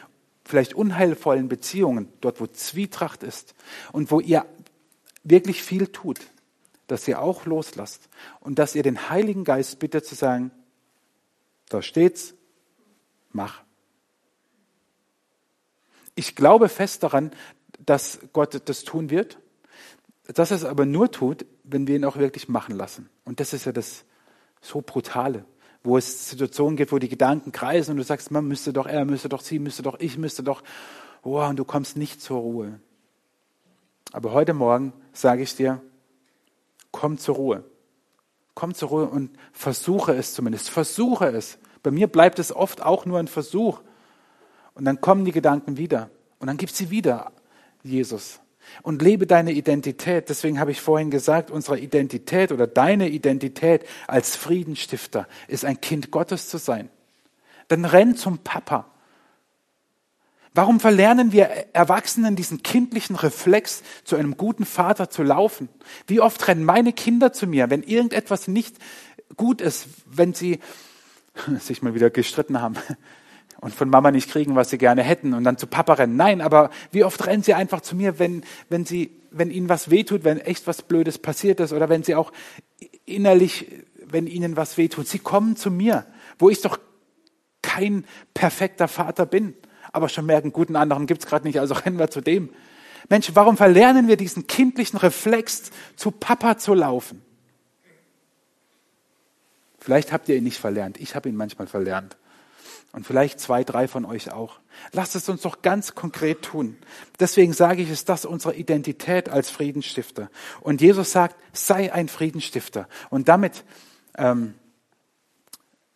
vielleicht 0.46 0.74
unheilvollen 0.74 1.48
Beziehungen, 1.48 2.12
dort 2.20 2.40
wo 2.40 2.46
Zwietracht 2.46 3.22
ist 3.22 3.54
und 3.92 4.10
wo 4.10 4.20
ihr 4.20 4.46
wirklich 5.24 5.62
viel 5.62 5.88
tut, 5.88 6.20
dass 6.86 7.08
ihr 7.08 7.20
auch 7.20 7.46
loslasst 7.46 8.08
und 8.40 8.58
dass 8.58 8.74
ihr 8.74 8.82
den 8.82 9.10
Heiligen 9.10 9.44
Geist 9.44 9.78
bittet 9.78 10.06
zu 10.06 10.14
sagen, 10.14 10.52
da 11.68 11.82
steht's, 11.82 12.34
mach. 13.32 13.62
Ich 16.14 16.36
glaube 16.36 16.68
fest 16.68 17.02
daran, 17.02 17.32
dass 17.84 18.20
Gott 18.32 18.68
das 18.68 18.84
tun 18.84 19.10
wird, 19.10 19.38
dass 20.24 20.50
er 20.52 20.56
es 20.56 20.64
aber 20.64 20.86
nur 20.86 21.10
tut, 21.10 21.44
wenn 21.64 21.86
wir 21.86 21.96
ihn 21.96 22.04
auch 22.04 22.16
wirklich 22.16 22.48
machen 22.48 22.76
lassen. 22.76 23.10
Und 23.24 23.40
das 23.40 23.52
ist 23.52 23.64
ja 23.64 23.72
das 23.72 24.04
so 24.60 24.80
Brutale, 24.80 25.44
wo 25.86 25.96
es 25.96 26.30
Situationen 26.30 26.76
gibt, 26.76 26.90
wo 26.90 26.98
die 26.98 27.08
Gedanken 27.08 27.52
kreisen 27.52 27.92
und 27.92 27.96
du 27.98 28.02
sagst, 28.02 28.30
man 28.30 28.46
müsste 28.46 28.72
doch, 28.72 28.86
er 28.86 29.04
müsste 29.04 29.28
doch, 29.28 29.40
sie 29.40 29.58
müsste 29.58 29.82
doch, 29.82 30.00
ich 30.00 30.18
müsste 30.18 30.42
doch, 30.42 30.62
oh, 31.22 31.40
und 31.40 31.56
du 31.56 31.64
kommst 31.64 31.96
nicht 31.96 32.20
zur 32.20 32.40
Ruhe. 32.40 32.80
Aber 34.12 34.32
heute 34.32 34.52
Morgen 34.52 34.92
sage 35.12 35.42
ich 35.42 35.54
dir, 35.54 35.80
komm 36.90 37.18
zur 37.18 37.36
Ruhe. 37.36 37.64
Komm 38.54 38.74
zur 38.74 38.88
Ruhe 38.88 39.06
und 39.06 39.30
versuche 39.52 40.14
es 40.14 40.34
zumindest. 40.34 40.70
Versuche 40.70 41.26
es. 41.26 41.58
Bei 41.82 41.90
mir 41.90 42.08
bleibt 42.08 42.38
es 42.38 42.54
oft 42.54 42.82
auch 42.82 43.06
nur 43.06 43.18
ein 43.18 43.28
Versuch. 43.28 43.80
Und 44.74 44.86
dann 44.86 45.00
kommen 45.00 45.24
die 45.24 45.32
Gedanken 45.32 45.76
wieder. 45.76 46.10
Und 46.38 46.48
dann 46.48 46.56
gibt 46.56 46.74
sie 46.74 46.90
wieder 46.90 47.32
Jesus. 47.82 48.40
Und 48.82 49.02
lebe 49.02 49.26
deine 49.26 49.52
Identität. 49.52 50.28
Deswegen 50.28 50.60
habe 50.60 50.70
ich 50.70 50.80
vorhin 50.80 51.10
gesagt, 51.10 51.50
unsere 51.50 51.78
Identität 51.78 52.52
oder 52.52 52.66
deine 52.66 53.08
Identität 53.08 53.84
als 54.06 54.36
Friedenstifter 54.36 55.26
ist 55.48 55.64
ein 55.64 55.80
Kind 55.80 56.10
Gottes 56.10 56.48
zu 56.48 56.58
sein. 56.58 56.88
Dann 57.68 57.84
renn 57.84 58.16
zum 58.16 58.38
Papa. 58.38 58.86
Warum 60.54 60.80
verlernen 60.80 61.32
wir 61.32 61.48
Erwachsenen 61.74 62.34
diesen 62.34 62.62
kindlichen 62.62 63.16
Reflex, 63.16 63.82
zu 64.04 64.16
einem 64.16 64.36
guten 64.36 64.64
Vater 64.64 65.10
zu 65.10 65.22
laufen? 65.22 65.68
Wie 66.06 66.20
oft 66.20 66.48
rennen 66.48 66.64
meine 66.64 66.92
Kinder 66.92 67.32
zu 67.32 67.46
mir, 67.46 67.68
wenn 67.68 67.82
irgendetwas 67.82 68.48
nicht 68.48 68.76
gut 69.36 69.60
ist, 69.60 69.86
wenn 70.06 70.32
sie 70.32 70.60
sich 71.60 71.82
mal 71.82 71.94
wieder 71.94 72.08
gestritten 72.08 72.60
haben 72.60 72.76
und 73.60 73.74
von 73.74 73.88
Mama 73.88 74.10
nicht 74.10 74.30
kriegen, 74.30 74.54
was 74.54 74.70
sie 74.70 74.78
gerne 74.78 75.02
hätten 75.02 75.34
und 75.34 75.44
dann 75.44 75.58
zu 75.58 75.66
Papa 75.66 75.94
rennen. 75.94 76.16
Nein, 76.16 76.40
aber 76.40 76.70
wie 76.92 77.04
oft 77.04 77.26
rennen 77.26 77.42
sie 77.42 77.54
einfach 77.54 77.80
zu 77.80 77.96
mir, 77.96 78.18
wenn, 78.18 78.42
wenn, 78.68 78.84
sie, 78.84 79.10
wenn 79.30 79.50
ihnen 79.50 79.68
was 79.68 79.90
wehtut, 79.90 80.24
wenn 80.24 80.38
echt 80.38 80.66
was 80.66 80.82
Blödes 80.82 81.18
passiert 81.18 81.60
ist 81.60 81.72
oder 81.72 81.88
wenn 81.88 82.02
sie 82.02 82.14
auch 82.14 82.32
innerlich, 83.04 83.66
wenn 84.04 84.26
ihnen 84.26 84.56
was 84.56 84.76
wehtut. 84.76 85.08
Sie 85.08 85.18
kommen 85.18 85.56
zu 85.56 85.70
mir, 85.70 86.06
wo 86.38 86.50
ich 86.50 86.60
doch 86.60 86.78
kein 87.62 88.04
perfekter 88.34 88.88
Vater 88.88 89.26
bin 89.26 89.54
aber 89.96 90.10
schon 90.10 90.26
merken, 90.26 90.52
guten 90.52 90.76
anderen 90.76 91.06
gibt 91.06 91.22
es 91.22 91.26
gerade 91.26 91.46
nicht, 91.46 91.58
also 91.58 91.74
rennen 91.84 91.98
wir 91.98 92.10
zu 92.10 92.20
dem. 92.20 92.50
Mensch, 93.08 93.30
warum 93.34 93.56
verlernen 93.56 94.08
wir 94.08 94.16
diesen 94.16 94.46
kindlichen 94.46 94.98
Reflex, 94.98 95.70
zu 95.96 96.10
Papa 96.10 96.58
zu 96.58 96.74
laufen? 96.74 97.22
Vielleicht 99.78 100.12
habt 100.12 100.28
ihr 100.28 100.36
ihn 100.36 100.44
nicht 100.44 100.58
verlernt. 100.58 101.00
Ich 101.00 101.14
habe 101.14 101.28
ihn 101.28 101.36
manchmal 101.36 101.68
verlernt. 101.68 102.16
Und 102.96 103.06
vielleicht 103.06 103.40
zwei, 103.40 103.62
drei 103.62 103.88
von 103.88 104.06
euch 104.06 104.32
auch. 104.32 104.58
Lasst 104.92 105.16
es 105.16 105.28
uns 105.28 105.42
doch 105.42 105.60
ganz 105.60 105.94
konkret 105.94 106.40
tun. 106.40 106.78
Deswegen 107.20 107.52
sage 107.52 107.82
ich, 107.82 107.90
ist 107.90 108.08
das 108.08 108.24
unsere 108.24 108.54
Identität 108.54 109.28
als 109.28 109.50
Friedensstifter. 109.50 110.30
Und 110.62 110.80
Jesus 110.80 111.12
sagt, 111.12 111.36
sei 111.52 111.92
ein 111.92 112.08
Friedensstifter. 112.08 112.88
Und 113.10 113.28
damit 113.28 113.64
ähm, 114.16 114.54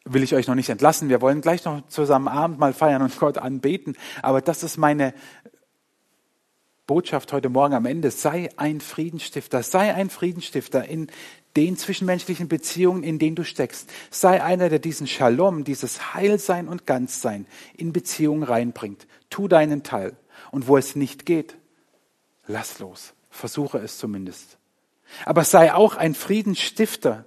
will 0.04 0.22
ich 0.22 0.34
euch 0.34 0.46
noch 0.46 0.54
nicht 0.54 0.68
entlassen. 0.68 1.08
Wir 1.08 1.22
wollen 1.22 1.40
gleich 1.40 1.64
noch 1.64 1.88
zusammen 1.88 2.28
Abendmahl 2.28 2.74
feiern 2.74 3.00
und 3.00 3.18
Gott 3.18 3.38
anbeten. 3.38 3.96
Aber 4.20 4.42
das 4.42 4.62
ist 4.62 4.76
meine 4.76 5.14
Botschaft 6.86 7.32
heute 7.32 7.48
Morgen 7.48 7.72
am 7.72 7.86
Ende. 7.86 8.10
Sei 8.10 8.50
ein 8.58 8.82
Friedensstifter. 8.82 9.62
Sei 9.62 9.94
ein 9.94 10.10
Friedensstifter 10.10 10.84
in 10.84 11.10
den 11.56 11.76
zwischenmenschlichen 11.76 12.48
Beziehungen, 12.48 13.02
in 13.02 13.18
denen 13.18 13.36
du 13.36 13.44
steckst. 13.44 13.90
Sei 14.10 14.42
einer, 14.42 14.68
der 14.68 14.78
diesen 14.78 15.06
Shalom, 15.06 15.64
dieses 15.64 16.14
Heilsein 16.14 16.68
und 16.68 16.86
Ganzsein 16.86 17.46
in 17.76 17.92
Beziehungen 17.92 18.42
reinbringt. 18.42 19.06
Tu 19.30 19.48
deinen 19.48 19.82
Teil. 19.82 20.16
Und 20.50 20.68
wo 20.68 20.76
es 20.76 20.96
nicht 20.96 21.26
geht, 21.26 21.56
lass 22.46 22.78
los. 22.78 23.14
Versuche 23.30 23.78
es 23.78 23.98
zumindest. 23.98 24.58
Aber 25.24 25.44
sei 25.44 25.72
auch 25.74 25.96
ein 25.96 26.14
Friedensstifter 26.14 27.24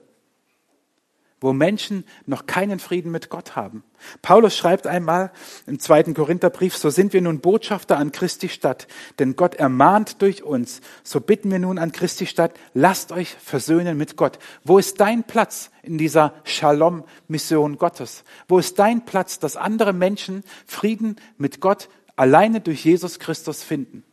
wo 1.43 1.51
Menschen 1.51 2.06
noch 2.25 2.45
keinen 2.45 2.79
Frieden 2.79 3.12
mit 3.12 3.29
Gott 3.29 3.58
haben. 3.58 3.84
Paulus 4.21 4.56
schreibt 4.56 4.88
einmal 4.88 5.32
im 5.67 5.77
zweiten 5.77 6.13
Korintherbrief, 6.13 6.77
so 6.77 6.89
sind 6.89 7.12
wir 7.12 7.21
nun 7.21 7.41
Botschafter 7.41 7.97
an 7.97 8.13
Christi 8.13 8.47
Stadt, 8.47 8.88
denn 9.19 9.36
Gott 9.36 9.56
ermahnt 9.56 10.21
durch 10.21 10.43
uns. 10.43 10.79
So 11.03 11.19
bitten 11.19 11.51
wir 11.51 11.60
nun 11.60 11.79
an 11.79 11.91
Christi 11.91 12.27
Stadt, 12.27 12.53
lasst 12.73 13.12
euch 13.12 13.29
versöhnen 13.29 13.97
mit 13.97 14.15
Gott. 14.15 14.39
Wo 14.63 14.77
ist 14.77 15.01
dein 15.01 15.25
Platz 15.25 15.69
in 15.82 15.97
dieser 15.97 16.34
Shalom-Mission 16.45 17.77
Gottes? 17.77 18.23
Wo 18.47 18.58
ist 18.58 18.79
dein 18.79 19.03
Platz, 19.03 19.38
dass 19.38 19.58
andere 19.58 19.91
Menschen 19.91 20.43
Frieden 20.65 21.17
mit 21.38 21.60
Gott 21.60 21.89
alleine 22.15 22.62
durch 22.62 22.86
Jesus 22.86 23.19
Christus 23.19 23.63
finden? 23.63 24.06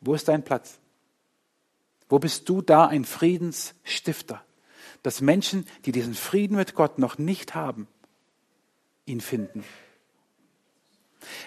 Wo 0.00 0.14
ist 0.14 0.26
dein 0.26 0.42
Platz? 0.42 0.80
Wo 2.08 2.18
bist 2.18 2.48
du 2.48 2.60
da 2.60 2.86
ein 2.86 3.04
Friedensstifter? 3.04 4.45
Dass 5.02 5.20
Menschen, 5.20 5.66
die 5.84 5.92
diesen 5.92 6.14
Frieden 6.14 6.56
mit 6.56 6.74
Gott 6.74 6.98
noch 6.98 7.18
nicht 7.18 7.54
haben, 7.54 7.86
ihn 9.04 9.20
finden. 9.20 9.64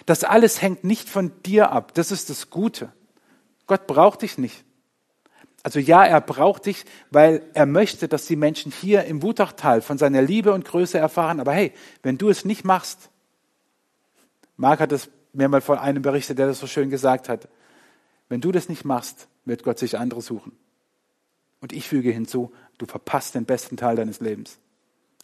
Das 0.06 0.24
alles 0.24 0.60
hängt 0.60 0.84
nicht 0.84 1.08
von 1.08 1.32
dir 1.42 1.70
ab. 1.72 1.94
Das 1.94 2.10
ist 2.10 2.30
das 2.30 2.50
Gute. 2.50 2.92
Gott 3.66 3.86
braucht 3.86 4.22
dich 4.22 4.38
nicht. 4.38 4.64
Also 5.62 5.78
ja, 5.78 6.04
er 6.04 6.20
braucht 6.20 6.66
dich, 6.66 6.84
weil 7.10 7.42
er 7.52 7.66
möchte, 7.66 8.08
dass 8.08 8.26
die 8.26 8.36
Menschen 8.36 8.72
hier 8.72 9.04
im 9.04 9.22
Wutachtal 9.22 9.82
von 9.82 9.98
seiner 9.98 10.22
Liebe 10.22 10.52
und 10.52 10.64
Größe 10.64 10.98
erfahren. 10.98 11.38
Aber 11.38 11.52
hey, 11.52 11.72
wenn 12.02 12.16
du 12.16 12.30
es 12.30 12.44
nicht 12.44 12.64
machst, 12.64 13.10
Marc 14.56 14.80
hat 14.80 14.92
es 14.92 15.10
mir 15.32 15.48
mal 15.48 15.60
von 15.60 15.78
einem 15.78 16.02
berichtet, 16.02 16.38
der 16.38 16.46
das 16.46 16.58
so 16.58 16.66
schön 16.66 16.90
gesagt 16.90 17.28
hat. 17.28 17.48
Wenn 18.28 18.40
du 18.40 18.52
das 18.52 18.68
nicht 18.68 18.84
machst, 18.84 19.28
wird 19.44 19.62
Gott 19.62 19.78
sich 19.78 19.98
andere 19.98 20.22
suchen. 20.22 20.52
Und 21.60 21.72
ich 21.72 21.88
füge 21.88 22.10
hinzu, 22.10 22.52
du 22.80 22.86
verpasst 22.86 23.34
den 23.34 23.44
besten 23.44 23.76
Teil 23.76 23.96
deines 23.96 24.20
Lebens. 24.20 24.58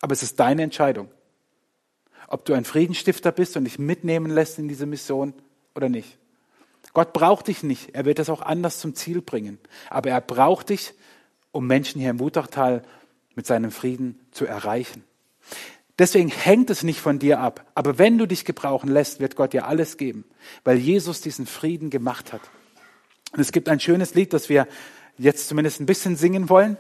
Aber 0.00 0.12
es 0.12 0.22
ist 0.22 0.38
deine 0.38 0.62
Entscheidung, 0.62 1.08
ob 2.28 2.44
du 2.44 2.52
ein 2.52 2.64
Friedensstifter 2.64 3.32
bist 3.32 3.56
und 3.56 3.64
dich 3.64 3.78
mitnehmen 3.78 4.30
lässt 4.30 4.58
in 4.58 4.68
diese 4.68 4.86
Mission 4.86 5.32
oder 5.74 5.88
nicht. 5.88 6.18
Gott 6.92 7.12
braucht 7.12 7.48
dich 7.48 7.62
nicht. 7.62 7.94
Er 7.94 8.04
wird 8.04 8.18
das 8.18 8.30
auch 8.30 8.42
anders 8.42 8.80
zum 8.80 8.94
Ziel 8.94 9.20
bringen. 9.22 9.58
Aber 9.90 10.10
er 10.10 10.20
braucht 10.20 10.70
dich, 10.70 10.94
um 11.52 11.66
Menschen 11.66 12.00
hier 12.00 12.10
im 12.10 12.20
Wutachtal 12.20 12.82
mit 13.34 13.46
seinem 13.46 13.70
Frieden 13.70 14.18
zu 14.32 14.46
erreichen. 14.46 15.04
Deswegen 15.98 16.28
hängt 16.28 16.68
es 16.70 16.82
nicht 16.82 17.00
von 17.00 17.18
dir 17.18 17.40
ab. 17.40 17.64
Aber 17.74 17.98
wenn 17.98 18.18
du 18.18 18.26
dich 18.26 18.44
gebrauchen 18.44 18.90
lässt, 18.90 19.20
wird 19.20 19.36
Gott 19.36 19.52
dir 19.52 19.66
alles 19.66 19.96
geben, 19.96 20.24
weil 20.64 20.76
Jesus 20.76 21.20
diesen 21.20 21.46
Frieden 21.46 21.90
gemacht 21.90 22.32
hat. 22.32 22.42
Und 23.32 23.40
es 23.40 23.52
gibt 23.52 23.68
ein 23.68 23.80
schönes 23.80 24.14
Lied, 24.14 24.32
das 24.32 24.48
wir 24.48 24.66
jetzt 25.18 25.48
zumindest 25.48 25.80
ein 25.80 25.86
bisschen 25.86 26.16
singen 26.16 26.48
wollen 26.48 26.76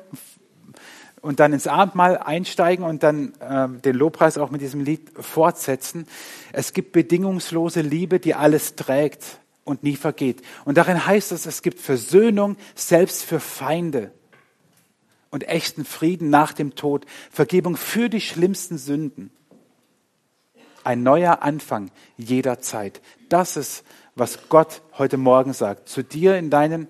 und 1.26 1.40
dann 1.40 1.52
ins 1.52 1.66
Abendmahl 1.66 2.18
einsteigen 2.18 2.84
und 2.84 3.02
dann 3.02 3.34
äh, 3.40 3.68
den 3.80 3.96
Lobpreis 3.96 4.38
auch 4.38 4.52
mit 4.52 4.60
diesem 4.60 4.84
Lied 4.84 5.10
fortsetzen. 5.18 6.06
Es 6.52 6.72
gibt 6.72 6.92
bedingungslose 6.92 7.80
Liebe, 7.80 8.20
die 8.20 8.36
alles 8.36 8.76
trägt 8.76 9.40
und 9.64 9.82
nie 9.82 9.96
vergeht. 9.96 10.40
Und 10.64 10.78
darin 10.78 11.04
heißt 11.04 11.32
es, 11.32 11.44
es 11.46 11.62
gibt 11.62 11.80
Versöhnung 11.80 12.56
selbst 12.76 13.24
für 13.24 13.40
Feinde 13.40 14.12
und 15.30 15.48
echten 15.48 15.84
Frieden 15.84 16.30
nach 16.30 16.52
dem 16.52 16.76
Tod, 16.76 17.06
Vergebung 17.32 17.76
für 17.76 18.08
die 18.08 18.20
schlimmsten 18.20 18.78
Sünden. 18.78 19.32
Ein 20.84 21.02
neuer 21.02 21.42
Anfang 21.42 21.90
jederzeit. 22.16 23.00
Das 23.28 23.56
ist, 23.56 23.84
was 24.14 24.48
Gott 24.48 24.80
heute 24.96 25.16
Morgen 25.16 25.54
sagt. 25.54 25.88
Zu 25.88 26.04
dir 26.04 26.36
in 26.36 26.50
deinen 26.50 26.86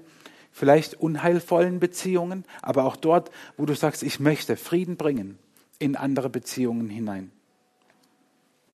vielleicht 0.57 0.95
unheilvollen 0.95 1.81
Beziehungen, 1.81 2.47
aber 2.63 2.87
auch 2.87 2.97
dort, 2.97 3.31
wo 3.59 3.67
du 3.67 3.75
sagst, 3.75 4.03
ich 4.03 4.21
möchte 4.21 4.57
Frieden 4.57 4.97
bringen 4.97 5.39
in 5.79 5.97
andere 5.97 6.31
Beziehungen 6.31 6.89
hinein. 6.89 7.31